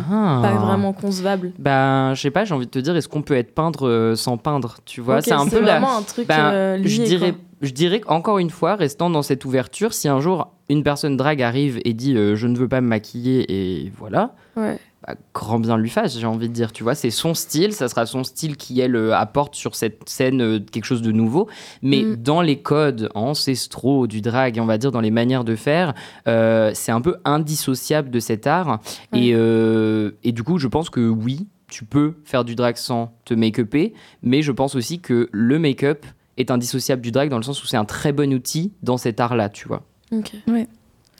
[0.59, 1.51] vraiment concevable?
[1.59, 4.15] Ben, je sais pas, j'ai envie de te dire, est-ce qu'on peut être peintre euh,
[4.15, 5.73] sans peindre Tu vois, c'est un peu la.
[5.79, 7.39] vraiment un truc Ben, euh, lié, je dirais, quoi.
[7.61, 11.41] je dirais encore une fois, restant dans cette ouverture, si un jour une personne drague
[11.41, 14.79] arrive et dit je ne veux pas me maquiller et voilà, Ouais.
[15.05, 16.71] Bah, grand bien lui fasse, j'ai envie de dire.
[16.71, 20.07] Tu vois, c'est son style, ça sera son style qui elle euh, apporte sur cette
[20.07, 21.49] scène euh, quelque chose de nouveau.
[21.81, 22.15] Mais Mm.
[22.17, 25.93] dans les codes ancestraux du drag, et on va dire dans les manières de faire,
[26.27, 28.79] euh, c'est un peu indissociable de cet art.
[29.11, 29.19] Ouais.
[29.25, 33.13] Et, euh, et du coup, je pense que oui, tu peux faire du drag sans
[33.25, 36.05] te make-upper, mais je pense aussi que le make-up
[36.37, 39.19] est indissociable du drag dans le sens où c'est un très bon outil dans cet
[39.19, 39.83] art-là, tu vois.
[40.11, 40.31] Ok.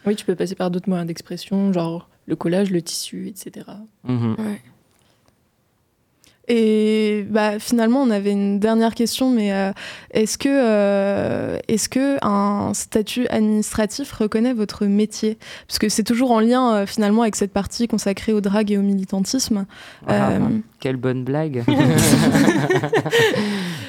[0.06, 3.66] Oui, tu peux passer par d'autres moyens d'expression, genre le collage, le tissu, etc.
[4.04, 4.36] Mhm.
[6.50, 9.72] Et bah, finalement, on avait une dernière question, mais euh,
[10.12, 15.38] est-ce que, euh, est-ce que un statut administratif reconnaît votre métier?
[15.68, 18.78] Parce que c'est toujours en lien euh, finalement avec cette partie consacrée au drag et
[18.78, 19.66] au militantisme.
[20.06, 20.40] Ah, Euh,
[20.82, 21.64] Quelle bonne blague.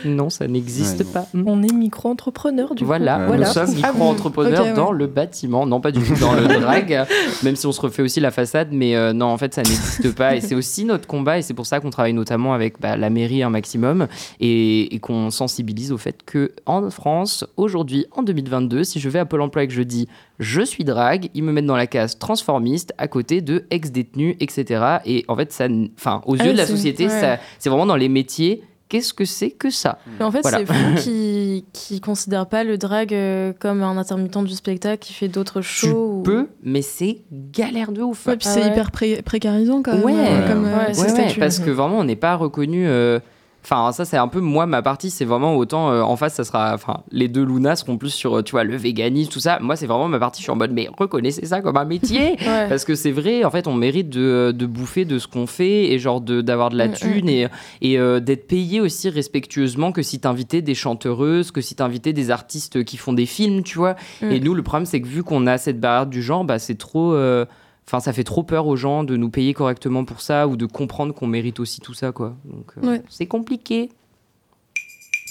[0.04, 1.26] non, ça n'existe Ouais, pas.
[1.34, 3.20] On est micro-entrepreneur du Voilà, coup.
[3.20, 3.46] Ouais, nous voilà.
[3.46, 4.72] sommes Ah, micro-entrepreneurs ok, ouais.
[4.74, 7.06] dans le bâtiment, non pas du tout dans le drag,
[7.42, 10.14] même si on se refait aussi la façade, mais euh, non, en fait, ça n'existe
[10.14, 10.36] pas.
[10.36, 13.10] Et c'est aussi notre combat, et c'est pour ça qu'on travaille notamment avec bah, la
[13.10, 14.06] mairie un maximum,
[14.40, 19.18] et, et qu'on sensibilise au fait que en France, aujourd'hui, en 2022, si je vais
[19.18, 20.08] à Pôle emploi et que je dis
[20.40, 24.84] je suis drag, ils me mettent dans la case transformiste à côté de ex-détenus, etc.
[25.06, 27.20] Et en fait, ça, enfin, aux Ah yeux de la société, ouais.
[27.20, 28.62] ça- c'est vraiment dans les métiers.
[28.94, 30.58] Qu'est-ce que c'est que ça Mais en fait, Voilà.
[30.58, 35.12] c'est fou qui qui considère pas le drag euh, comme un intermittent du spectacle qui
[35.12, 36.18] fait d'autres Tu shows.
[36.18, 38.26] ou- peux, mais c'est galère de ouf.
[38.28, 38.68] ouais, puis Ah c'est ouais.
[38.68, 40.04] hyper pré- précarisant quand même.
[40.04, 40.12] Ouais.
[40.16, 42.86] euh, comme, euh, Ouais, parce que vraiment, on n'est pas reconnu.
[42.86, 43.18] euh,
[43.64, 46.44] Enfin, ça, c'est un peu moi, ma partie, c'est vraiment autant euh, en face, ça
[46.44, 46.74] sera.
[46.74, 49.58] Enfin, les deux Luna seront plus sur, euh, tu vois, le véganisme, tout ça.
[49.60, 52.36] Moi, c'est vraiment ma partie, je suis en mode, mais reconnaissez ça comme un métier.
[52.44, 52.68] Ouais.
[52.68, 55.92] Parce que c'est vrai, en fait, on mérite de, de bouffer de ce qu'on fait
[55.92, 57.48] et genre de- d'avoir de la Mm, thune et,
[57.80, 62.30] et euh, d'être payé aussi respectueusement que si t'invitais des chanteuses, que si t'invitais des
[62.30, 63.94] artistes qui font des films, tu vois.
[64.20, 64.30] Mm.
[64.32, 66.76] Et nous, le problème, c'est que vu qu'on a cette barrière du genre, bah, c'est
[66.76, 67.14] trop.
[67.14, 67.46] euh,
[67.86, 70.64] Enfin, ça fait trop peur aux gens de nous payer correctement pour ça ou de
[70.66, 72.34] comprendre qu'on mérite aussi tout ça, quoi.
[72.44, 73.02] Donc, euh, Ouais.
[73.10, 73.90] c'est compliqué.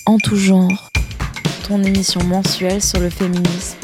[0.06, 0.89] En tout genre,
[1.68, 3.78] ton émission mensuelle sur le féminisme.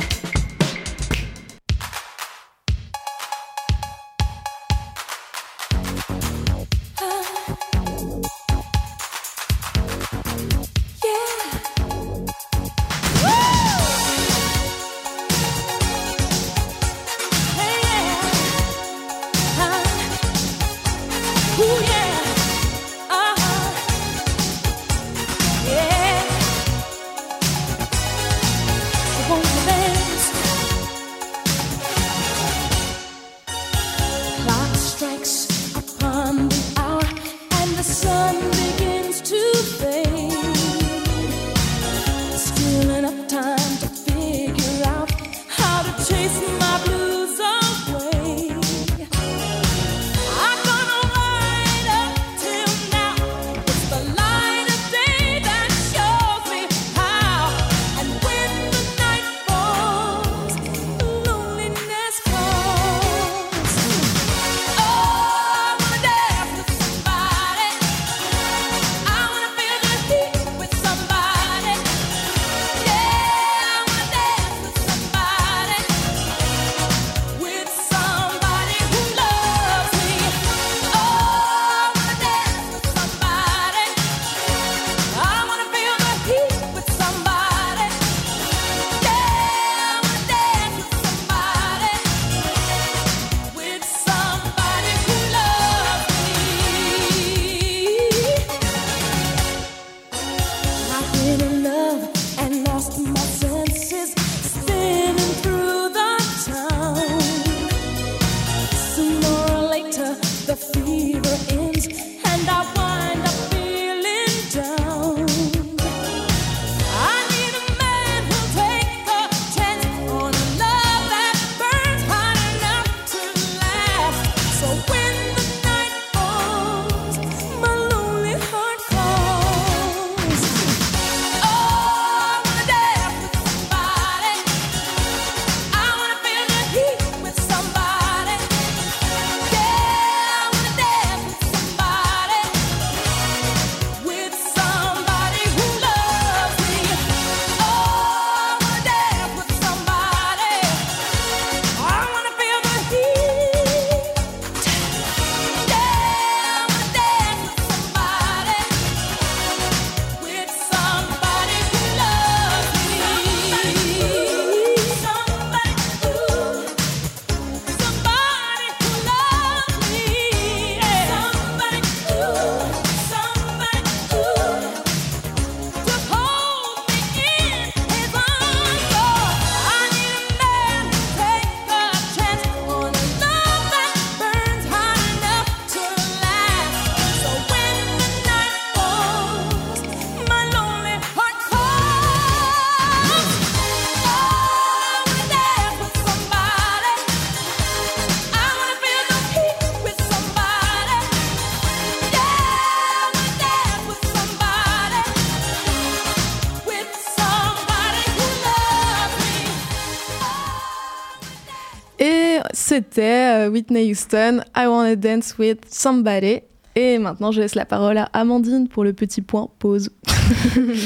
[212.80, 216.41] C'était euh, Whitney Houston, I Wanna Dance with Somebody.
[216.75, 219.89] Et maintenant, je laisse la parole à Amandine pour le petit point pause.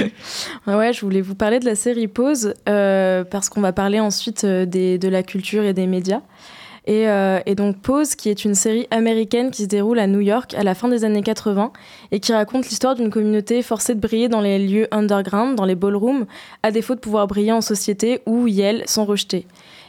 [0.68, 4.44] Ouais, je voulais vous parler de la série Pause euh, parce qu'on va parler ensuite
[4.46, 6.22] euh, des- de la culture et des médias.
[6.86, 10.20] Et, euh, et donc Pause, qui est une série américaine qui se déroule à New
[10.20, 11.72] York à la fin des années 80
[12.12, 15.76] et qui raconte l'histoire d'une communauté forcée de briller dans les lieux underground, dans les
[15.76, 16.26] ballrooms,
[16.62, 19.46] à défaut de pouvoir briller en société où elles sont rejetées.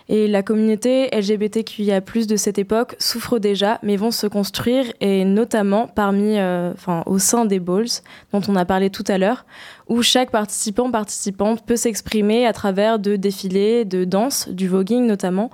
[0.09, 5.87] Et la communauté LGBTQIA+ de cette époque souffre déjà, mais vont se construire et notamment
[5.89, 6.75] parmi, euh,
[7.07, 7.87] au sein des balls
[8.33, 9.47] dont on a parlé tout à l'heure,
[9.89, 15.51] où chaque participant participante peut s'exprimer à travers de défilés, de danse, du voguing notamment,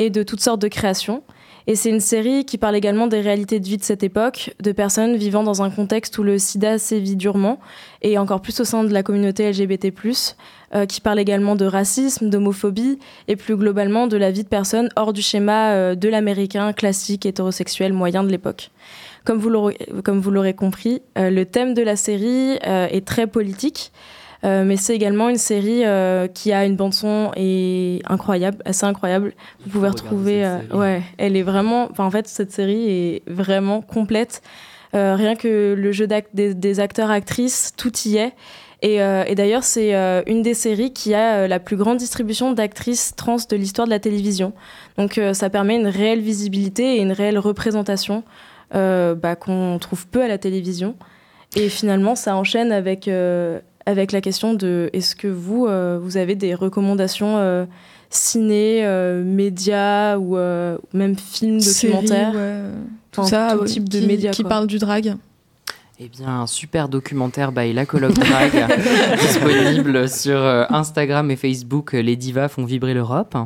[0.00, 1.22] et de toutes sortes de créations.
[1.66, 4.72] Et c'est une série qui parle également des réalités de vie de cette époque, de
[4.72, 7.60] personnes vivant dans un contexte où le sida sévit durement,
[8.02, 9.92] et encore plus au sein de la communauté LGBT+,
[10.74, 12.98] euh, qui parle également de racisme, d'homophobie,
[13.28, 17.26] et plus globalement de la vie de personnes hors du schéma euh, de l'américain classique
[17.26, 18.70] hétérosexuel moyen de l'époque.
[19.24, 23.92] Comme vous l'aurez compris, euh, le thème de la série est très politique,
[24.42, 29.34] mais c'est également une série euh, qui a une bande son et incroyable, assez incroyable.
[29.64, 33.82] Vous pouvez retrouver, euh, ouais, elle est vraiment, enfin en fait cette série est vraiment
[33.82, 34.42] complète.
[34.94, 38.32] Euh, rien que le jeu des, des acteurs actrices, tout y est.
[38.82, 41.98] Et, euh, et d'ailleurs, c'est euh, une des séries qui a euh, la plus grande
[41.98, 44.52] distribution d'actrices trans de l'histoire de la télévision.
[44.98, 48.24] Donc euh, ça permet une réelle visibilité et une réelle représentation
[48.74, 50.96] euh, bah, qu'on trouve peu à la télévision.
[51.54, 56.16] Et finalement, ça enchaîne avec, euh, avec la question de est-ce que vous, euh, vous
[56.16, 57.64] avez des recommandations euh,
[58.10, 62.62] ciné, euh, médias ou euh, même films, Séries, documentaires ouais,
[63.10, 64.48] tout ça, tout type de qui, médias, qui quoi.
[64.48, 65.16] parle du drag.
[65.98, 68.50] Eh bien, un super documentaire by La Colloque Drag
[69.20, 71.92] disponible sur Instagram et Facebook.
[71.92, 73.36] Les divas font vibrer l'Europe.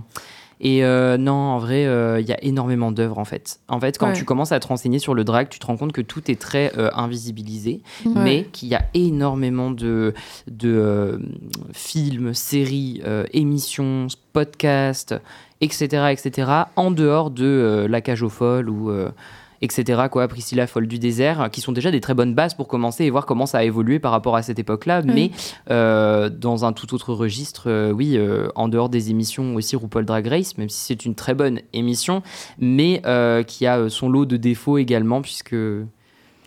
[0.61, 3.61] Et euh, non, en vrai, euh, il y a énormément d'œuvres en fait.
[3.68, 4.12] En fait, quand Ouais.
[4.14, 6.40] tu commences à te renseigner sur le drag, tu te rends compte que tout est
[6.40, 8.12] très euh, invisibilisé, Ouais.
[8.14, 10.14] mais qu'il y a énormément de,
[10.50, 11.20] de
[11.72, 13.02] films, séries,
[13.32, 15.14] émissions, podcasts,
[15.61, 18.90] etc., etc., en dehors de La Cage aux Folles ou
[19.62, 20.02] etc.
[20.11, 23.11] Quoi, Priscilla Folle du désert, qui sont déjà des très bonnes bases pour commencer et
[23.11, 25.02] voir comment ça a évolué par rapport à cette époque-là.
[25.02, 25.30] Mais
[25.70, 30.04] euh, dans un tout autre registre, euh, oui, euh, en dehors des émissions aussi RuPaul
[30.04, 32.22] Drag Race, même si c'est une très bonne émission,
[32.59, 33.02] mais
[33.46, 35.54] qui a son lot de défauts également, puisque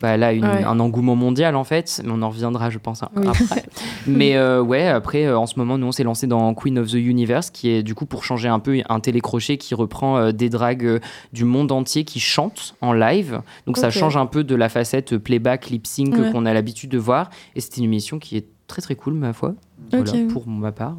[0.01, 0.63] bah, une- Ouais.
[0.63, 3.27] un engouement mondial en fait, mais on en reviendra je pense Oui.
[3.27, 3.63] après.
[4.07, 6.87] mais euh, ouais, après euh, en ce moment nous on s'est lancé dans Queen of
[6.89, 10.31] the Universe qui est du coup pour changer un peu un télécrochet qui reprend euh,
[10.31, 11.01] des dragues
[11.33, 13.41] du monde entier qui chantent en live.
[13.67, 16.31] Donc ça change un peu de la facette playback, lip sync Ouais.
[16.31, 19.33] qu'on a l'habitude de voir et c'était une émission qui est très très cool ma
[19.33, 19.53] foi.
[19.91, 20.95] Voilà, pour ma part.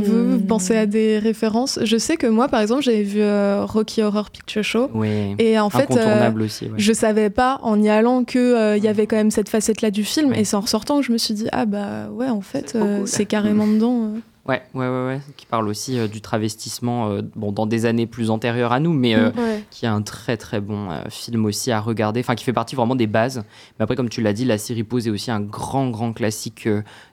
[0.00, 0.46] Vous, vous Hmm.
[0.46, 1.78] pensez à des références?
[1.82, 4.90] Je sais que moi, par exemple, j'avais vu euh, Rocky Horror Picture Show.
[4.94, 5.34] Ouais.
[5.38, 6.66] Et en fait, euh, aussi.
[6.66, 6.72] ouais.
[6.76, 9.90] je savais pas en y allant que euh, il y avait quand même cette facette-là
[9.90, 10.30] du film.
[10.30, 10.40] Ouais.
[10.40, 12.78] Et c'est en ressortant que je me suis dit ah bah ouais, en fait, C'est
[12.78, 13.26] euh, cool.
[13.26, 14.10] carrément dedans.
[14.48, 18.06] Ouais, ouais, ouais, ouais, qui parle aussi euh, du travestissement, euh, bon, dans des années
[18.06, 19.64] plus antérieures à nous, mais euh, Ouais.
[19.70, 22.94] qui est un très très bon film aussi à regarder, enfin qui fait partie vraiment
[22.94, 23.44] des bases.
[23.78, 26.68] Mais après, comme tu l'as dit, la série Pose est aussi un grand grand classique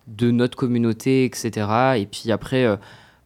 [0.07, 1.51] de notre communauté, etc.
[1.97, 2.65] Et puis après,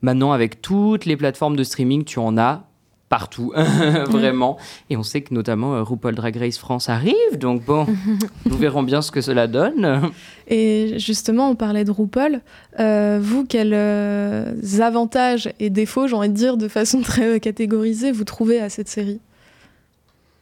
[0.02, 2.64] maintenant avec toutes les plateformes de streaming, tu en as
[3.10, 3.54] partout,
[4.10, 4.58] vraiment.
[4.90, 7.86] Et on sait que notamment euh, RuPaul Drag Race France arrive, donc bon,
[8.46, 10.12] nous verrons bien ce que cela donne.
[10.48, 12.42] Et justement, on parlait de RuPaul.
[12.80, 17.40] Euh, vous, quels euh, avantages et défauts, j'ai envie de dire de façon très euh,
[17.40, 19.20] catégorisée, vous trouvez à cette série?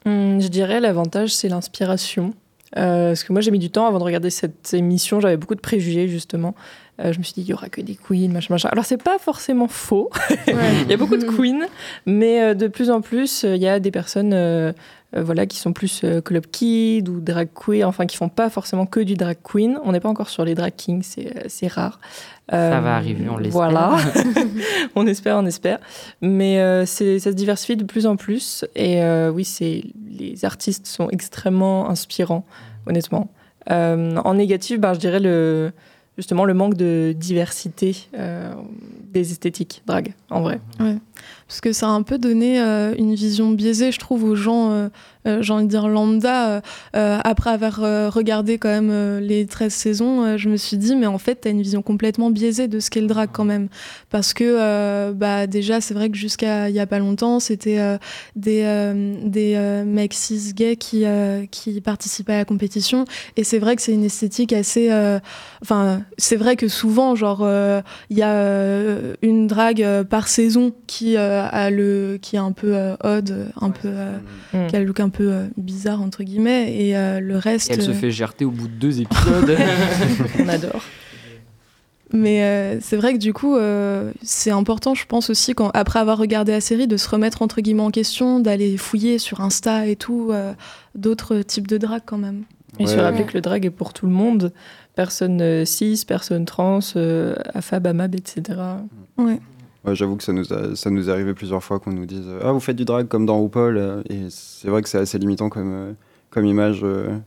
[0.05, 2.33] Hum, je dirais l'avantage, c'est l'inspiration.
[2.77, 5.19] Euh, parce que moi, j'ai mis du temps avant de regarder cette émission.
[5.19, 6.55] J'avais beaucoup de préjugés, justement.
[6.99, 8.69] Euh, je me suis dit, il y aura que des queens, machin, machin.
[8.71, 10.09] Alors, c'est pas forcément faux.
[10.47, 11.67] Il y a beaucoup de queens,
[12.05, 14.33] mais euh, de plus en plus, il y a des personnes
[15.23, 18.85] voilà, qui sont plus euh, club kid ou drag queen, enfin, qui font pas forcément
[18.85, 19.79] que du drag queen.
[19.83, 21.99] On n'est pas encore sur les drag kings, c'est euh, c'est rare.
[22.49, 23.69] Ça Euh, va arriver, on l'espère.
[23.71, 23.97] Voilà,
[24.95, 25.79] on espère, on espère.
[26.21, 28.65] Mais euh, c'est- ça se diversifie de plus en plus.
[28.75, 32.45] Et euh, oui, c'est les artistes sont extrêmement inspirants,
[32.87, 33.29] honnêtement.
[33.71, 35.71] Euh, en négatif, ben, je dirais le,
[36.17, 38.53] justement le manque de diversité euh,
[39.11, 40.59] des esthétiques drag, en vrai.
[41.47, 44.71] Parce que ça a un peu donné euh, une vision biaisée, je trouve, aux gens,
[44.71, 44.89] euh,
[45.27, 46.61] euh, j'ai envie de dire lambda.
[46.93, 47.75] après avoir
[48.11, 51.61] regardé quand même les 13 saisons, je me suis dit, mais en fait, t'as une
[51.61, 53.67] vision complètement biaisée de ce qu'est le drag quand même.
[54.09, 57.97] Parce que, bah, déjà, c'est vrai que jusqu'à il y a pas longtemps, c'était
[58.35, 58.93] des,
[59.23, 61.05] des mecs cis gays qui,
[61.51, 63.05] qui participaient à la compétition.
[63.37, 64.91] Et c'est vrai que c'est une esthétique assez.
[65.61, 67.47] Enfin, c'est vrai que souvent, genre,
[68.09, 68.71] il y a
[69.21, 73.69] une drague par saison qui euh, a le, qui est un peu euh, odd, un
[73.69, 74.17] peu, euh,
[74.53, 74.67] Mm.
[74.67, 77.69] qui a le look un peu euh, bizarre entre guillemets, et euh, le reste.
[77.69, 79.57] Et elle se fait gerter au bout de deux épisodes.
[80.39, 80.81] On adore.
[82.13, 85.99] Mais euh, c'est vrai que du coup, euh, c'est important, je pense aussi, quand, après
[85.99, 89.87] avoir regardé la série, de se remettre entre guillemets en question, d'aller fouiller sur Insta
[89.87, 90.53] et tout, euh,
[90.93, 92.43] d'autres types de drague quand même.
[92.79, 93.01] Et se Ouais.
[93.01, 94.53] rappeler que le drag est pour tout le monde.
[94.95, 98.59] Personne euh, cis, personne trans, euh, AFAB, AMAB, etc.
[99.17, 99.39] Ouais.
[99.85, 102.27] Ouais, J'avoue que ça nous, a- ça nous est arrivé plusieurs fois qu'on nous dise
[102.41, 103.77] Ah, vous faites du drag comme dans RuPaul.
[103.77, 105.91] euh, Et c'est vrai que c'est assez limitant comme, euh,
[106.31, 107.17] comme image euh,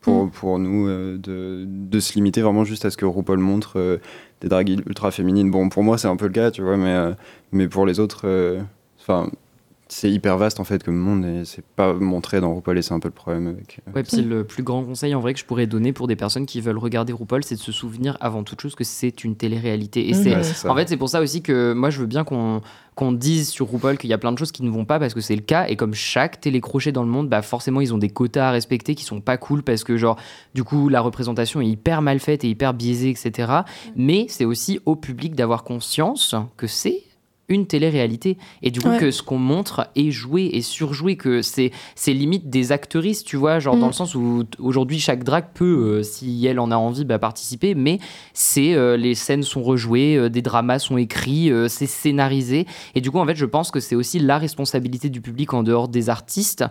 [0.00, 0.30] pour, Mm.
[0.30, 3.98] pour nous de, de se limiter vraiment juste à ce que RuPaul montre
[4.40, 5.50] des dragues ultra féminines.
[5.50, 7.14] Bon, pour moi, c'est un peu le cas, tu vois, mais,
[7.52, 8.26] mais pour les autres,
[9.00, 9.30] enfin.
[9.96, 12.94] C'est hyper vaste en fait comme monde et c'est pas montré dans RuPaul et c'est
[12.94, 13.80] un peu le problème avec.
[13.86, 16.16] euh, Ouais, puis le plus grand conseil en vrai que je pourrais donner pour des
[16.16, 19.36] personnes qui veulent regarder RuPaul, c'est de se souvenir avant toute chose que c'est une
[19.36, 20.08] télé-réalité.
[20.08, 20.42] Et Mhm.
[20.42, 20.70] c'est Ouais.
[20.70, 22.60] En fait, c'est pour ça aussi que moi, je veux bien qu'on
[22.96, 25.14] qu'on dise sur RuPaul qu'il y a plein de choses qui ne vont pas parce
[25.14, 25.66] que c'est le cas.
[25.68, 28.94] Et comme chaque télécrochet dans le monde, bah forcément, ils ont des quotas à respecter
[28.94, 30.16] qui sont pas cool parce que, genre,
[30.54, 33.52] du coup, la représentation est hyper mal faite et hyper biaisée, etc.
[33.96, 37.02] Mais c'est aussi au public d'avoir conscience que c'est
[37.48, 38.98] une télé-réalité et du coup Ouais.
[38.98, 43.36] que ce qu'on montre est joué et surjoué que c'est c'est limite des actrices tu
[43.36, 43.90] vois genre dans Mm.
[43.90, 47.74] le sens où aujourd'hui chaque drague peut euh, si elle en a envie bah, participer
[47.74, 47.98] mais
[48.32, 53.10] c'est euh, les scènes sont rejouées euh, des dramas sont écrits c'est scénarisé et du
[53.10, 56.08] coup en fait je pense que c'est aussi la responsabilité du public en dehors des
[56.08, 56.64] artistes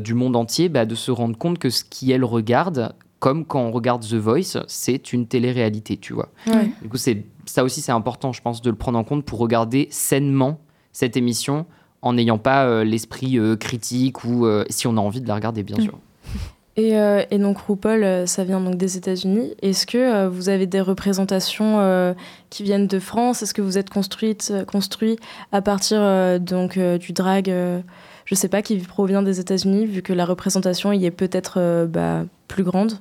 [0.00, 3.70] du monde entier bah, de se rendre compte que ce qu'elles regardent comme quand on
[3.70, 6.70] regarde The Voice c'est une télé-réalité tu vois Ouais.
[6.82, 9.38] du coup, c'est ça aussi, c'est important, je pense, de le prendre en compte pour
[9.38, 10.60] regarder sainement
[10.92, 11.66] cette émission
[12.02, 15.34] en n'ayant pas euh, l'esprit euh, critique ou euh, si on a envie de la
[15.34, 15.82] regarder, bien Mm.
[15.82, 15.98] sûr.
[16.76, 16.94] Et,
[17.30, 19.52] et donc RuPaul, ça vient donc des États-Unis.
[19.60, 22.14] Est-ce que vous avez des représentations
[22.48, 23.42] qui viennent de France?
[23.42, 25.18] Est-ce que vous êtes construite, construit
[25.52, 26.00] à partir
[26.40, 27.80] donc du drag, euh,
[28.24, 32.24] je sais pas, qui provient des États-Unis, vu que la représentation y est peut-être bah,
[32.48, 32.92] plus grande?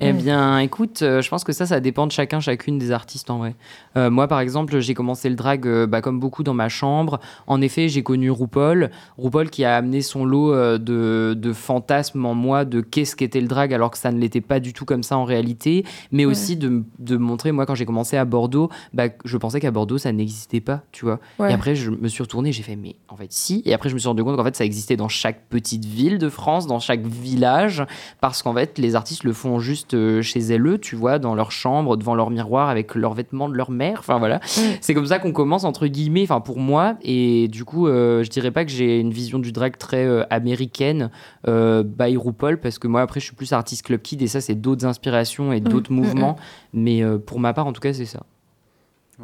[0.00, 3.30] Eh bien, écoute, euh, je pense que ça, ça dépend de chacun, chacune des artistes
[3.30, 3.54] en vrai.
[3.96, 7.20] Euh, moi, par exemple, j'ai commencé le drag euh, bah, comme beaucoup dans ma chambre.
[7.46, 8.90] En effet, j'ai connu RuPaul.
[9.18, 13.48] RuPaul qui a amené son lot de, de fantasmes en moi de qu'est-ce qu'était le
[13.48, 15.84] drag alors que ça ne l'était pas du tout comme ça en réalité.
[16.10, 16.30] Mais Ouais.
[16.30, 19.98] aussi de, de montrer, moi, quand j'ai commencé à Bordeaux, bah, je pensais qu'à Bordeaux,
[19.98, 21.18] ça n'existait pas, tu vois.
[21.38, 21.50] Ouais.
[21.50, 23.62] Et après, je me suis retournée, j'ai fait, mais en fait, si.
[23.64, 26.18] Et après, je me suis rendu compte qu'en fait, ça existait dans chaque petite ville
[26.18, 27.84] de France, dans chaque village,
[28.20, 31.50] parce qu'en fait, les artistes le font juste euh, chez eux, tu vois, dans leur
[31.52, 34.00] chambre, devant leur miroir, avec leurs vêtements de leur mère.
[34.00, 34.40] Enfin, voilà.
[34.82, 36.96] C'est comme ça qu'on commence, entre guillemets, enfin, pour moi.
[37.02, 40.24] Et du coup, euh, je dirais pas que j'ai une vision du drag très euh,
[40.28, 41.10] américaine,
[41.48, 44.42] euh, by RuPaul, parce que moi, après, je suis plus artiste club kid, et ça,
[44.42, 46.36] c'est d'autres inspirations et d'autres Mm, mouvements.
[46.74, 48.24] Mais euh, pour ma part, en tout cas, c'est ça.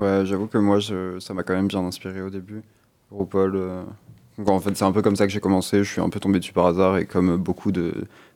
[0.01, 2.63] Ouais, j'avoue que moi, je- ça m'a quand même bien inspiré au début.
[3.11, 3.57] RuPaul.
[3.57, 3.83] euh,
[4.37, 5.83] donc en fait, c'est un peu comme ça que j'ai commencé.
[5.83, 7.93] Je suis un peu tombé dessus par hasard et comme beaucoup de,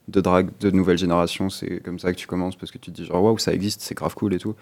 [0.07, 2.95] de drag de nouvelle génération, c'est comme ça que tu commences parce que tu te
[3.01, 4.55] dis genre waouh, ça existe, c'est grave cool et tout.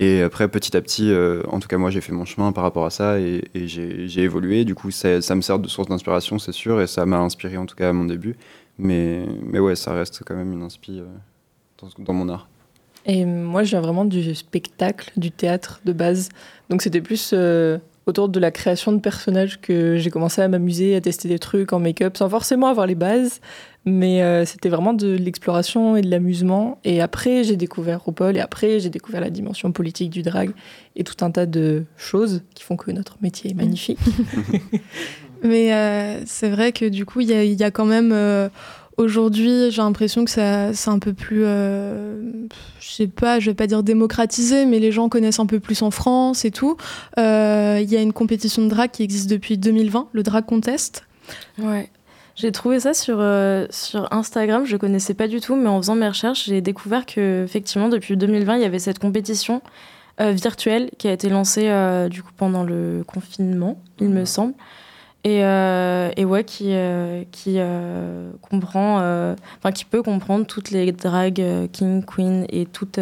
[0.00, 2.64] Et après, petit à petit, euh, en tout cas, moi, j'ai fait mon chemin par
[2.64, 4.64] rapport à ça et, j'ai évolué.
[4.64, 7.66] Du coup, ça, me sert de source d'inspiration, c'est sûr, et ça m'a inspiré en
[7.66, 8.36] tout cas à mon début.
[8.78, 11.04] Mais, mais ouais, ça reste quand même une inspi euh,
[11.80, 12.48] dans, dans mon art.
[13.06, 16.28] Et moi, je viens vraiment du spectacle, du théâtre de base.
[16.68, 17.78] Donc c'était plus euh,
[18.08, 21.72] autour de la création de personnages que j'ai commencé à m'amuser, à tester des trucs
[21.72, 23.40] en make-up, sans forcément avoir les bases.
[23.84, 26.78] Mais euh, c'était vraiment de l'exploration et de l'amusement.
[26.84, 30.50] Et après, j'ai découvert RuPaul, et après, j'ai découvert la dimension politique du drag,
[30.96, 33.98] et tout un tas de choses qui font que notre métier est magnifique.
[35.42, 38.10] Mais euh, c'est vrai que du coup, il y a, il y a quand même.
[38.12, 38.48] euh,
[38.98, 41.42] Aujourd'hui, j'ai l'impression que ça- c'est un peu plus.
[41.44, 42.20] euh,
[42.80, 45.82] je sais pas, je vais pas dire démocratisé, mais les gens connaissent un peu plus
[45.82, 46.76] en France et tout.
[47.18, 51.04] Euh, Il y a une compétition de drag qui existe depuis 2020, le Drag Contest.
[51.62, 51.88] Ouais.
[52.34, 55.94] J'ai trouvé ça sur, euh, sur Instagram, je connaissais pas du tout, mais en faisant
[55.94, 59.62] mes recherches, j'ai découvert que effectivement depuis 2020, il y avait cette compétition
[60.20, 61.68] euh, virtuelle qui a été lancée
[62.10, 64.54] du coup pendant le confinement, il me semble.
[65.24, 68.96] Et, euh, et ouais, qui, euh, qui euh, comprend,
[69.58, 73.00] enfin qui peut comprendre toutes les euh, king, queen et toute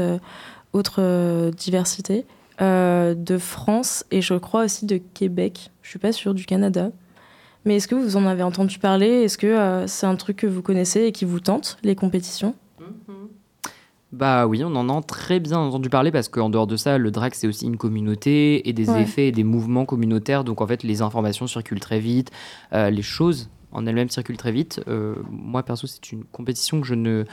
[0.72, 2.24] autre diversité
[2.58, 5.70] de France et je crois aussi de Québec.
[5.82, 6.90] Je suis pas sûre du Canada.
[7.64, 9.24] Mais est-ce que vous en avez entendu parler?
[9.24, 12.54] Est-ce que c'est un truc que vous connaissez et qui vous tente, les compétitions?
[14.12, 17.10] Bah oui, on en a très bien entendu parler parce qu'en dehors de ça, le
[17.10, 19.02] drag c'est aussi une communauté et des Ouais.
[19.02, 20.44] effets et des mouvements communautaires.
[20.44, 22.30] Donc en fait, les informations circulent très vite,
[22.72, 24.80] euh, les choses en elle-même circule très vite.
[24.88, 27.24] Euh, moi, perso, c'est une compétition que je ne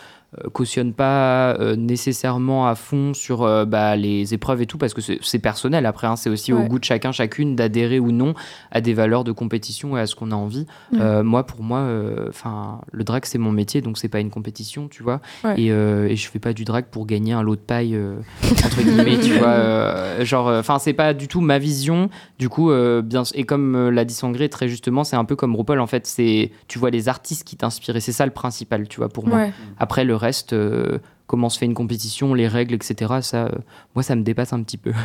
[0.52, 5.02] cautionne pas euh, nécessairement à fond sur euh, bah, les épreuves et tout, parce que
[5.02, 5.86] c'est personnel.
[5.86, 8.34] Après, hein, c'est aussi au goût de chacun, chacune, d'adhérer ou non
[8.72, 10.66] à des valeurs de compétition et à ce qu'on a envie.
[10.92, 11.00] Ouais.
[11.02, 14.30] Euh, moi, pour moi, euh, enfin, le drag, c'est mon métier, donc c'est pas une
[14.30, 15.22] compétition, tu vois.
[15.44, 15.60] Ouais.
[15.60, 18.16] Et, euh, et je fais pas du drag pour gagner un lot de paille, euh,
[18.44, 19.48] entre guillemets, tu vois.
[19.48, 22.10] euh, genre, enfin, c'est pas du tout ma vision.
[22.40, 25.36] Du coup, euh, bien, et comme euh, l'a dit Sangré très justement, c'est un peu
[25.36, 28.32] comme RuPaul, en fait, c'est, tu vois les artistes qui t'inspirent, et c'est ça le
[28.32, 29.48] principal, tu vois, pour moi.
[29.80, 30.98] Après, le reste, euh,
[31.28, 33.50] comment se fait une compétition, les règles, etc., ça, euh,
[33.96, 34.92] moi, ça me dépasse un petit peu.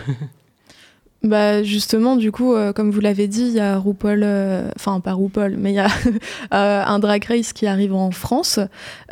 [1.24, 5.00] Bah justement, du coup, euh, comme vous l'avez dit, il y a RuPaul, euh, enfin
[5.00, 5.88] pas RuPaul, mais il y a
[6.54, 8.60] euh, un drag race qui arrive en France,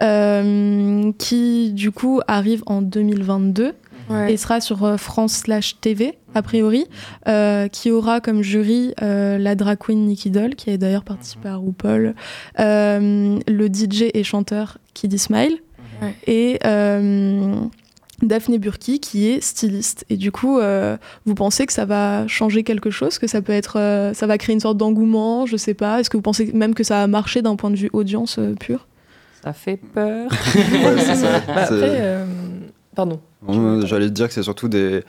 [0.01, 3.75] euh, qui du coup arrive en 2022
[4.09, 4.33] Ouais.
[4.33, 6.87] et sera sur euh, France slash TV a priori,
[7.27, 11.49] euh, qui aura comme jury euh, la drag queen Nikki Doll, qui a d'ailleurs participé
[11.49, 12.15] à RuPaul,
[12.61, 15.59] euh, le DJ et chanteur Kiddy Smile,
[16.03, 16.15] Ouais.
[16.27, 17.55] et euh,
[18.23, 20.05] Daphné Burki, qui est styliste.
[20.09, 23.53] Et du coup, euh, vous pensez que ça va changer quelque chose, que ça peut
[23.53, 26.01] être, euh, ça va créer une sorte d'engouement, je sais pas.
[26.01, 28.55] Est-ce que vous pensez même que ça a marché d'un point de vue audience euh,
[28.55, 28.87] pure?
[29.45, 30.31] Ça fait peur.
[30.55, 31.41] Ouais, c'est ça.
[31.47, 32.25] Bah, après, euh,
[32.95, 33.21] pardon.
[33.47, 35.03] On- J'allais te dire que c'est surtout des,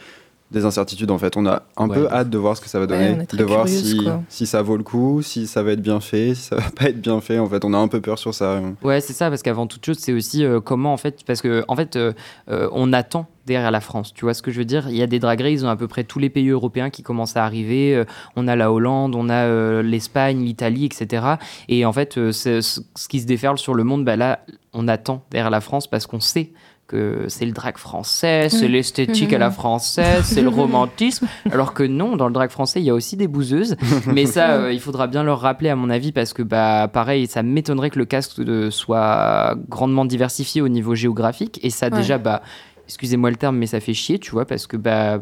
[0.52, 1.36] des incertitudes en fait.
[1.38, 1.96] On a un Ouais.
[1.96, 3.66] peu hâte de voir ce que ça va Ouais, donner, on est très de voir
[3.66, 6.70] curieuse, si, ça vaut le coup, si ça va être bien fait, si ça va
[6.76, 7.40] pas être bien fait.
[7.40, 8.62] En fait, on a un peu peur sur ça.
[8.84, 11.66] Ouais, c'est ça, parce qu'avant toute chose, c'est aussi euh, comment, en fait, parce que,
[11.68, 12.14] en fait, euh,
[12.50, 14.14] euh, on attend derrière la France.
[14.14, 14.88] Tu vois ce que je veux dire?
[14.90, 16.90] Il y a des drag races, ils ont à peu près tous les pays européens
[16.90, 17.96] qui commencent à arriver.
[17.96, 18.04] Euh,
[18.36, 21.26] on a la Hollande, on a euh, l'Espagne, l'Italie, etc.
[21.70, 24.40] Et en fait, euh, ce qui se déferle sur le monde, bah là,
[24.74, 26.52] on attend derrière la France parce qu'on sait
[26.88, 31.28] que c'est le drag français, c'est l'esthétique à la française, c'est le romantisme.
[31.52, 33.76] Alors que non, dans le drag français, il y a aussi des bouseuses.
[34.08, 37.28] Mais ça, euh, il faudra bien leur rappeler, à mon avis, parce que, bah, pareil,
[37.28, 41.60] ça m'étonnerait que le casque de- soit grandement diversifié au niveau géographique.
[41.64, 41.98] Et ça, Ouais.
[41.98, 42.42] déjà, bah,
[42.88, 45.20] excusez-moi le terme, mais ça fait chier, tu vois, parce que, bah,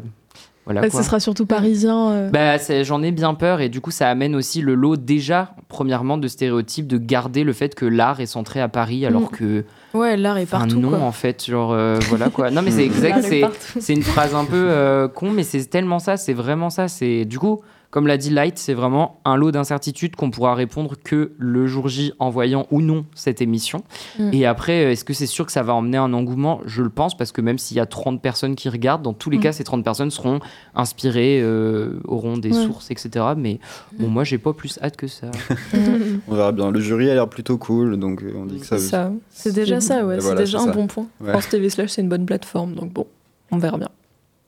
[0.66, 1.00] voilà Ouais, quoi.
[1.00, 2.10] Ce sera surtout parisien.
[2.10, 2.30] euh.
[2.30, 6.18] Bah, j'en ai bien peur et du coup ça amène aussi le lot déjà premièrement
[6.18, 9.28] de stéréotypes de garder le fait que l'art est centré à Paris alors Mm.
[9.28, 9.64] que
[9.94, 10.78] Ouais, l'art est partout.
[10.78, 10.98] non quoi.
[11.00, 13.42] en fait genre euh, voilà quoi non mais c'est exact c'est
[13.80, 17.24] c'est une phrase un peu euh, con mais c'est tellement ça c'est vraiment ça c'est
[17.24, 17.60] du coup
[17.96, 21.88] comme l'a dit Light c'est vraiment un lot d'incertitudes qu'on pourra répondre que le jour
[21.88, 23.84] J en voyant ou non cette émission
[24.18, 24.30] Mm.
[24.34, 26.60] et après est-ce que c'est sûr que ça va emmener un engouement?
[26.66, 29.30] Je le pense parce que même s'il y a 30 personnes qui regardent dans tous
[29.30, 29.40] les Mm.
[29.40, 30.40] cas ces 30 personnes seront
[30.74, 32.64] inspirées euh, auront des Ouais.
[32.66, 33.60] sources etc mais
[33.98, 35.28] bon moi j'ai pas plus hâte que ça
[36.28, 36.70] On verra bien.
[36.70, 38.76] Le jury a l'air plutôt cool, donc euh, on dit que ça.
[38.78, 39.10] C'est ça.
[39.30, 40.16] C'est déjà ça, ouais.
[40.16, 40.72] Et C'est voilà, déjà c'est un ça.
[40.74, 41.06] bon point.
[41.20, 41.30] Ouais.
[41.30, 43.06] France TV Slash, c'est une bonne plateforme, donc bon,
[43.52, 43.88] on verra bien.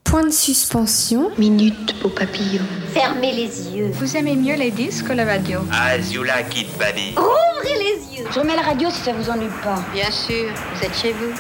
[0.09, 1.31] Point de suspension.
[1.37, 2.63] Minute au papillon.
[2.95, 3.91] Fermez les yeux.
[3.93, 5.61] Vous aimez mieux les disques que la radio?
[5.71, 7.15] As you like it, baby.
[7.15, 8.25] Ouvrez les yeux.
[8.33, 9.85] Je remets la radio si ça vous ennuie pas.
[9.93, 11.35] Bien sûr, vous êtes chez vous.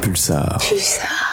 [0.00, 0.58] Pulsar.
[0.58, 1.23] Whenever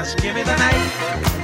[0.00, 1.39] Just give me the night.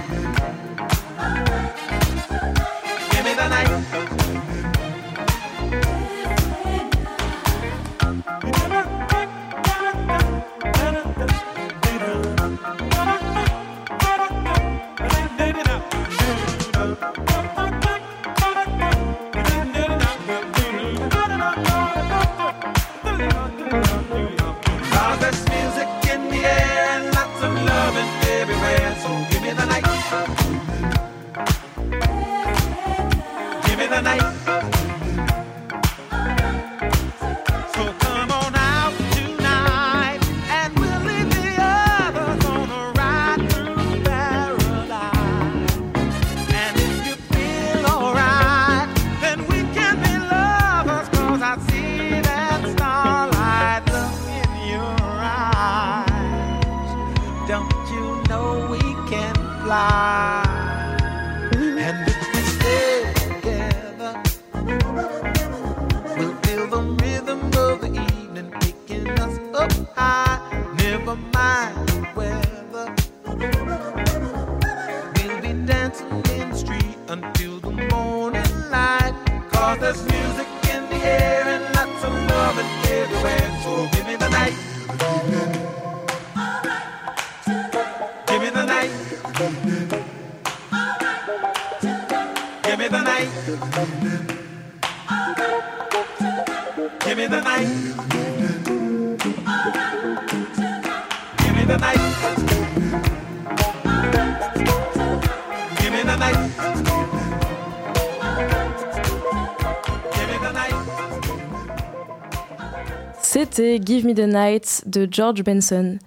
[113.38, 115.98] C'était Give Me the Night de George Benson.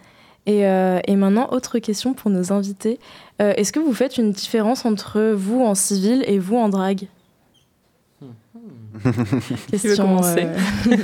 [0.48, 2.98] Et, euh, et maintenant, autre question pour nos invités.
[3.40, 7.08] Euh, Est-ce que vous faites une différence entre vous en civil et vous en drague
[9.96, 10.56] commencer euh,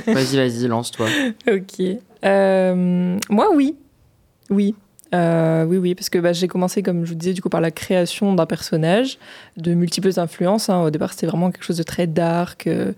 [0.12, 1.06] Vas-y, vas-y, lance-toi.
[1.48, 1.86] Ok.
[2.24, 3.76] Euh, moi, oui.
[4.50, 4.74] Oui.
[5.14, 7.60] Euh, oui, oui, parce que bah, j'ai commencé, comme je vous disais, du coup, par
[7.60, 9.18] la création d'un personnage
[9.56, 10.68] de multiples influences.
[10.70, 10.82] hein.
[10.82, 12.92] Au départ, c'était vraiment quelque chose de très dark, euh,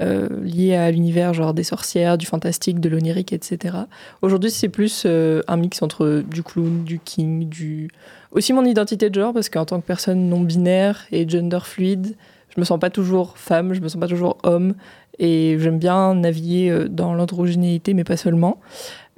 [0.00, 3.76] euh, lié à l'univers genre des sorcières, du fantastique, de l'onirique, etc.
[4.22, 7.88] Aujourd'hui, c'est plus euh, un mix entre du clown, du king, du
[8.30, 12.14] aussi mon identité de genre, parce qu'en tant que personne non binaire et gender fluide,
[12.54, 14.74] je me sens pas toujours femme, je me sens pas toujours homme,
[15.18, 18.60] et j'aime bien naviguer euh, dans l'androgénéité, mais pas seulement.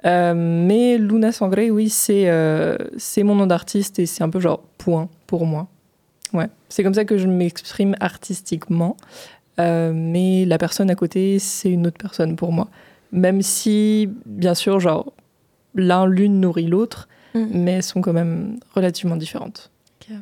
[0.06, 2.30] Euh, mais Luna Sangre, oui, c'est
[2.96, 5.68] c'est mon nom d'artiste et c'est un peu genre point pour moi.
[6.32, 8.96] Ouais, c'est comme ça que je m'exprime artistiquement.
[9.60, 12.68] Euh, mais la personne à côté, c'est une autre personne pour moi.
[13.12, 15.12] Même si, bien sûr, genre
[15.74, 17.46] l'un l'une nourrit l'autre, Mm.
[17.52, 19.70] mais elles sont quand même relativement différentes.
[20.08, 20.14] Je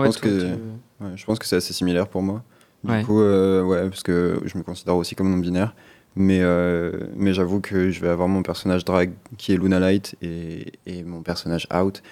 [0.00, 2.42] Ouais, pense que tu- ouais, je pense que c'est assez similaire pour moi.
[2.82, 3.02] Du Ouais.
[3.04, 5.74] coup, euh, ouais, parce que je me considère aussi comme non binaire.
[6.16, 10.16] Mais, euh, mais j'avoue que je vais avoir mon personnage drag qui est Luna Light
[10.22, 12.02] et, et mon personnage out.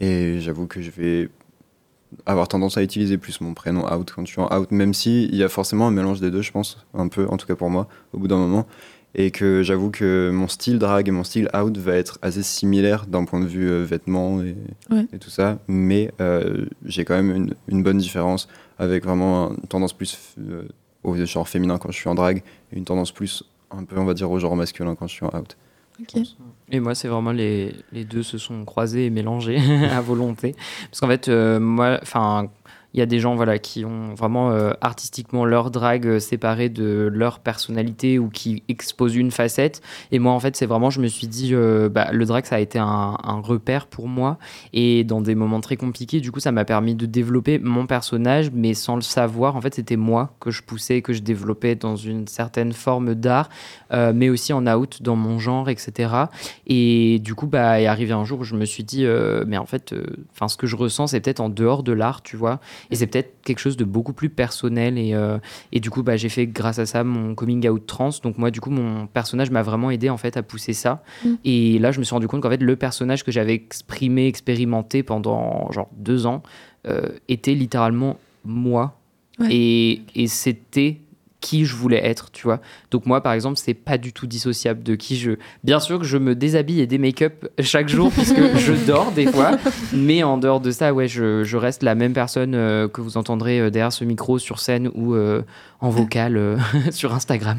[0.00, 1.30] Et j'avoue que je vais
[2.24, 5.24] avoir tendance à utiliser plus mon prénom out quand je suis en out, même si
[5.24, 7.54] il y a forcément un mélange des deux, je pense, un peu, en tout cas
[7.56, 8.66] pour moi, au bout d'un moment.
[9.18, 13.06] Et que j'avoue que mon style drag et mon style out va être assez similaire
[13.06, 14.54] d'un point de vue euh, vêtements et,
[14.90, 15.06] Ouais.
[15.12, 15.58] et tout ça.
[15.68, 18.46] Mais euh, j'ai quand même une, une bonne différence
[18.78, 20.64] avec vraiment une tendance plus euh,
[21.02, 22.42] au genre féminin quand je suis en drag
[22.72, 25.24] et une tendance plus un peu, on va dire, au genre masculin quand je suis
[25.24, 25.56] en out.
[26.70, 29.58] Et moi, c'est vraiment les, les deux se sont croisés et mélangés
[29.90, 30.54] à volonté.
[30.90, 32.50] Parce qu'en fait, euh, moi, enfin,
[32.96, 36.70] il y a des gens voilà, qui ont vraiment euh, artistiquement leur drague euh, séparée
[36.70, 39.82] de leur personnalité ou qui exposent une facette.
[40.12, 42.56] Et moi, en fait, c'est vraiment, je me suis dit, euh, bah, le drag, ça
[42.56, 44.38] a été un, repère pour moi.
[44.72, 48.50] Et dans des moments très compliqués, du coup, ça m'a permis de développer mon personnage,
[48.50, 49.56] mais sans le savoir.
[49.56, 53.50] En fait, c'était moi que je poussais, que je développais dans une certaine forme d'art,
[53.92, 56.14] mais aussi en out, dans mon genre, etc.
[56.66, 59.06] Et du coup, bah, est arrivé un jour où je me suis dit,
[59.46, 59.94] mais en fait,
[60.32, 62.58] enfin, ce que je ressens, c'est peut-être en dehors de l'art, tu vois.
[62.90, 64.98] Et c'est peut-être quelque chose de beaucoup plus personnel.
[64.98, 65.38] Et, euh,
[65.72, 68.10] et du coup, bah, j'ai fait grâce à ça mon coming out trans.
[68.22, 71.02] Donc moi, du coup, mon personnage m'a vraiment aidé en fait à pousser ça.
[71.24, 71.34] Mm.
[71.44, 75.02] Et là, je me suis rendu compte qu'en fait, le personnage que j'avais exprimé, expérimenté
[75.02, 76.42] pendant genre deux ans,
[76.86, 78.98] euh, était littéralement moi.
[79.38, 79.48] Ouais.
[79.50, 81.00] Et, et c'était
[81.46, 82.60] qui je voulais être, tu vois.
[82.90, 85.32] Donc moi, par exemple, c'est pas du tout dissociable de qui je...
[85.62, 89.26] Bien sûr que je me déshabille et des make-up chaque jour puisque je dors des
[89.26, 89.52] fois,
[89.92, 93.16] mais en dehors de ça, ouais, je, je reste la même personne euh, que vous
[93.16, 95.42] entendrez euh, derrière ce micro sur scène ou euh,
[95.80, 96.58] en vocal
[96.90, 97.58] sur Instagram.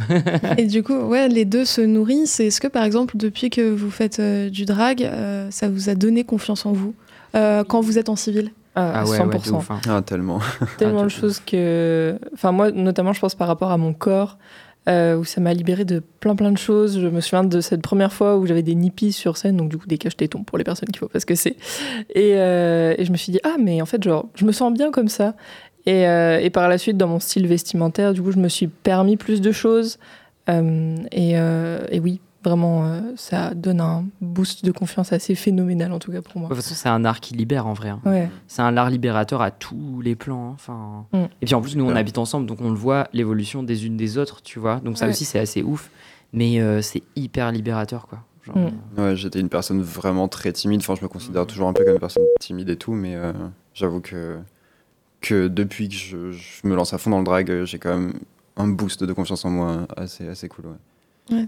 [0.57, 2.41] Et du coup, ouais, les deux se nourrissent.
[2.41, 5.09] Est-ce que, par exemple, depuis que vous faites du drag,
[5.49, 6.93] ça vous a donné confiance en vous
[7.33, 8.51] quand vous êtes en civil?
[8.79, 9.45] À Ah ouais, ouais, 100%.
[9.51, 9.79] de ouf, hein.
[9.89, 10.39] Ah, tellement.
[10.77, 12.17] tellement Ah, de choses que.
[12.33, 14.37] Enfin, moi, notamment, je pense par rapport à mon corps,
[14.87, 16.99] euh, où ça m'a libéré de plein plein de choses.
[16.99, 19.77] Je me souviens de cette première fois où j'avais des nippies sur scène, donc du
[19.77, 21.55] coup des cache-tétons pour les personnes qui voient pas ce que c'est.
[22.13, 24.71] Et, euh, et je me suis dit, ah, mais en fait, genre, je me sens
[24.73, 25.33] bien comme ça.
[25.87, 28.67] Et, euh, et par la suite, dans mon style vestimentaire, du coup, je me suis
[28.67, 29.97] permis plus de choses.
[30.49, 35.91] Euh, et, euh, et oui, Vraiment, euh, ça donne un boost de confiance assez phénoménal,
[35.91, 36.49] en tout cas pour moi.
[36.49, 37.89] De toute façon, c'est un art qui libère en vrai.
[37.89, 37.99] hein.
[38.05, 38.29] Ouais.
[38.47, 40.49] C'est un art libérateur à tous les plans.
[40.49, 40.53] hein.
[40.53, 41.17] Enfin, Mm.
[41.41, 41.97] et puis en plus, nous, on Ouais.
[41.99, 44.79] habite ensemble, donc on le voit l'évolution des unes des autres, tu vois.
[44.79, 45.11] Donc ça Ouais.
[45.11, 45.89] aussi, c'est assez ouf.
[46.33, 48.19] Mais euh, c'est hyper libérateur, quoi.
[48.43, 48.69] Genre, Mm.
[48.99, 50.79] euh, Ouais, j'étais une personne vraiment très timide.
[50.81, 53.33] Enfin, je me considère toujours un peu comme une personne timide et tout, mais euh,
[53.73, 54.37] j'avoue que,
[55.21, 58.13] que depuis que je, je me lance à fond dans le drag, j'ai quand même
[58.57, 60.65] un boost de confiance en moi assez, assez cool.
[61.31, 61.47] ouais.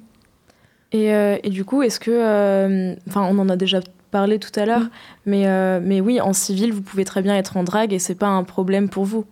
[0.91, 2.11] Et, euh, et du coup, est-ce que.
[2.11, 3.79] euh, Enfin, on en a déjà
[4.11, 4.87] parlé tout à l'heure,
[5.27, 8.15] mais, euh, mais oui, en civil, vous pouvez très bien être en drague et c'est
[8.15, 9.25] pas un problème pour vous.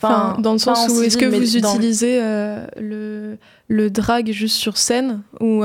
[0.00, 4.76] Enfin, dans le sens en où est-ce que vous utilisez le, le drag juste sur
[4.76, 5.64] scène ou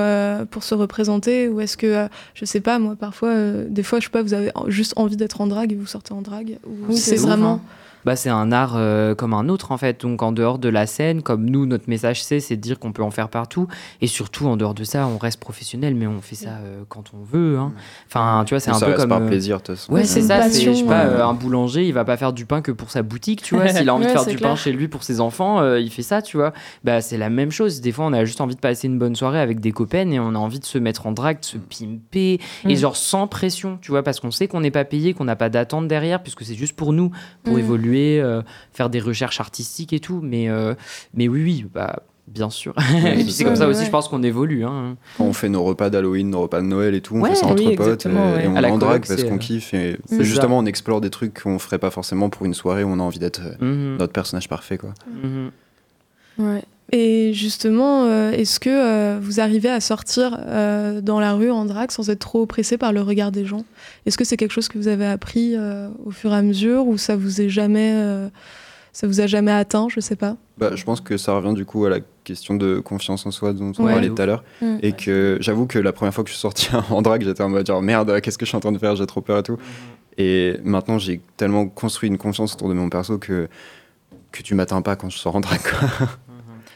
[0.49, 3.35] pour se représenter ou est-ce que je sais pas moi parfois
[3.69, 6.13] des fois je sais pas vous avez juste envie d'être en drague et vous sortez
[6.15, 7.61] en drague ou Oui, c'est vraiment hein.
[8.05, 10.01] Bah, c'est un art euh, comme un autre en fait.
[10.01, 12.91] Donc en dehors de la scène, comme nous, notre message c'est, c'est de dire qu'on
[12.91, 13.67] peut en faire partout.
[14.01, 17.11] Et surtout en dehors de ça, on reste professionnel, mais on fait ça euh, quand
[17.13, 17.57] on veut.
[17.57, 17.71] hein.
[18.07, 19.09] Enfin, tu vois, c'est un ça peu reste comme.
[19.09, 19.93] par euh, plaisir, de toute façon.
[19.93, 20.45] Ouais, c'est ça.
[20.45, 22.61] une C'est, je sais passion, pas, euh, un boulanger, il va pas faire du pain
[22.61, 23.67] que pour sa boutique, tu vois.
[23.69, 24.49] S'il a envie Ouais, de faire du clair.
[24.51, 26.53] pain chez lui pour ses enfants, euh, il fait ça, tu vois.
[26.83, 27.81] Bah, c'est la même chose.
[27.81, 30.19] Des fois, on a juste envie de passer une bonne soirée avec des copaines et
[30.19, 32.75] on a envie de se mettre en drague, de se pimper et Mm.
[32.75, 35.49] genre sans pression, tu vois, parce qu'on sait qu'on n'est pas payé, qu'on n'a pas
[35.49, 37.11] d'attente derrière, puisque c'est juste pour nous,
[37.43, 37.59] pour Mm.
[37.59, 38.41] évoluer, euh,
[38.73, 40.19] faire des recherches artistiques et tout.
[40.23, 40.73] Mais, euh,
[41.13, 42.03] mais oui, oui, bah.
[42.25, 42.73] Bien sûr.
[43.05, 43.85] et puis c'est comme ça aussi, ouais.
[43.85, 44.63] je pense qu'on évolue.
[44.63, 44.95] Hein.
[45.17, 47.35] Quand on fait nos repas d'Halloween, nos repas de Noël et tout, on Ouais, fait
[47.35, 48.43] ça oui, entre potes exactement, et, ouais.
[48.45, 51.43] et on en drague parce qu'on euh, kiffe et c'est justement on explore des trucs
[51.43, 53.97] qu'on ferait pas forcément pour une soirée où on a envie d'être Mhm.
[53.99, 54.93] notre personnage parfait quoi.
[55.21, 55.51] Mhm.
[56.39, 56.63] Ouais.
[56.91, 61.65] Et justement euh, est-ce que euh, vous arrivez à sortir euh, dans la rue en
[61.65, 63.63] drague sans être trop oppressé par le regard des gens?
[64.05, 66.85] Est-ce que c'est quelque chose que vous avez appris euh, au fur et à mesure
[66.87, 68.27] ou ça vous est jamais euh,
[68.91, 69.87] ça vous a jamais atteint?
[69.89, 72.79] Je sais pas Bah, je pense que ça revient du coup à la question de
[72.79, 73.93] confiance en soi dont on Ouais.
[73.93, 74.43] parlait tout à l'heure.
[74.61, 74.77] Mm.
[74.83, 77.49] Et que j'avoue que la première fois que je suis sorti en drague, j'étais en
[77.49, 79.43] mode genre merde, qu'est-ce que je suis en train de faire, j'ai trop peur et
[79.43, 79.57] tout.
[80.17, 83.47] Et maintenant, j'ai tellement construit une confiance autour de mon perso que,
[84.31, 85.59] que tu m'atteins pas quand je sors en drague.
[85.61, 85.89] quoi.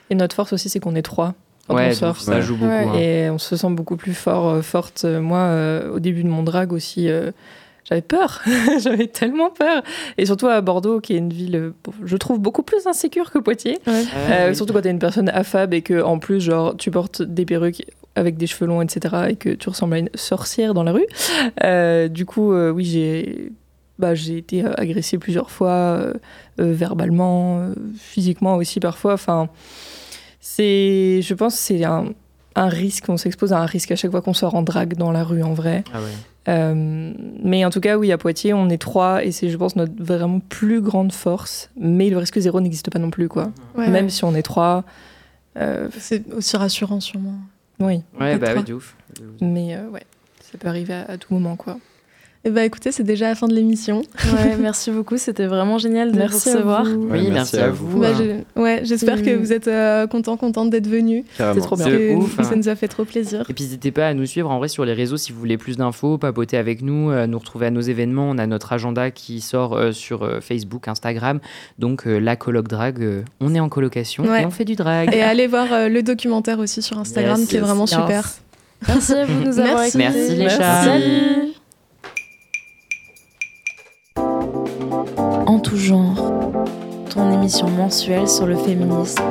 [0.09, 1.33] Et notre force aussi, c'est qu'on est trois
[1.67, 2.21] quand Ouais, on sort.
[2.21, 2.69] ça joue beaucoup.
[2.71, 2.85] Ouais.
[2.87, 2.93] hein.
[2.95, 5.03] Et on se sent beaucoup plus fort, euh, forte.
[5.05, 7.31] Euh, Moi, euh, au début de mon drag aussi, euh,
[7.83, 8.41] j'avais peur.
[8.81, 9.81] j'avais tellement peur.
[10.17, 11.73] Et surtout à Bordeaux, qui est une ville,
[12.05, 13.79] je trouve, beaucoup plus insécure que Poitiers.
[13.85, 14.53] Ouais, Euh.
[14.53, 17.83] Surtout quand t'es une personne affable et que en plus, genre, tu portes des perruques
[18.15, 19.15] avec des cheveux longs, etc.
[19.29, 21.05] et que tu ressembles à une sorcière dans la rue.
[21.63, 23.51] Euh, du coup, euh, oui, j'ai.
[23.99, 26.13] Bah, j'ai été euh, agressée plusieurs fois, euh,
[26.59, 29.13] euh, verbalement, euh, physiquement aussi parfois.
[29.13, 29.49] Enfin,
[30.39, 32.05] c'est, je pense, que c'est un,
[32.55, 33.09] un risque.
[33.09, 35.43] On s'expose à un risque à chaque fois qu'on sort en drague dans la rue,
[35.43, 35.83] en vrai.
[35.93, 36.05] Ah ouais.
[36.49, 37.11] Euh,
[37.43, 39.91] mais en tout cas, oui, à Poitiers, on est trois et c'est, je pense, notre
[40.01, 41.69] vraiment plus grande force.
[41.77, 43.51] Mais le risque zéro n'existe pas non plus, quoi.
[43.75, 44.09] Ouais, Même ouais.
[44.11, 44.83] si on est trois.
[45.57, 47.35] euh, c'est aussi rassurant sûrement
[47.79, 48.65] oui, Ouais, bah oui, ouf.
[48.65, 48.95] De ouf.
[49.41, 50.03] mais euh, ouais,
[50.41, 51.77] ça peut arriver à, à tout moment, quoi.
[52.45, 54.01] Et bah écoutez c'est déjà la fin de l'émission
[54.33, 56.83] Ouais, merci beaucoup, c'était vraiment génial de Merci vous à recevoir.
[56.85, 57.07] vous.
[57.11, 57.99] Oui, Ouais, merci, à vous.
[57.99, 58.61] Bah, hein.
[58.61, 59.39] ouais, j'espère que Mm.
[59.39, 61.25] vous êtes euh, content, contente d'être venu.
[61.37, 61.61] Carrément.
[61.61, 61.85] trop bien.
[61.85, 62.43] C'est que ouf, hein.
[62.43, 63.43] ça nous a fait trop plaisir.
[63.49, 65.57] Et puis n'hésitez pas à nous suivre en vrai sur les réseaux si vous voulez
[65.57, 68.29] plus d'infos, papoter avec nous, euh, nous retrouver à nos événements.
[68.29, 71.39] On a notre agenda qui sort euh, sur euh, Facebook, Instagram.
[71.79, 74.43] Donc euh, la coloc drag, euh, on est en colocation Ouais.
[74.43, 75.13] et on fait du drag.
[75.13, 77.89] Et allez voir euh, le documentaire aussi sur Instagram Yes, qui est vraiment yes.
[77.99, 78.29] super.
[78.87, 79.97] Merci à vous de nous avoir Merci.
[79.97, 80.03] écoutés.
[80.19, 80.57] Merci les Merci.
[80.57, 80.83] chats.
[80.83, 81.53] Salut.
[85.67, 86.31] Tout genre,
[87.13, 89.21] ton émission mensuelle sur le féminisme.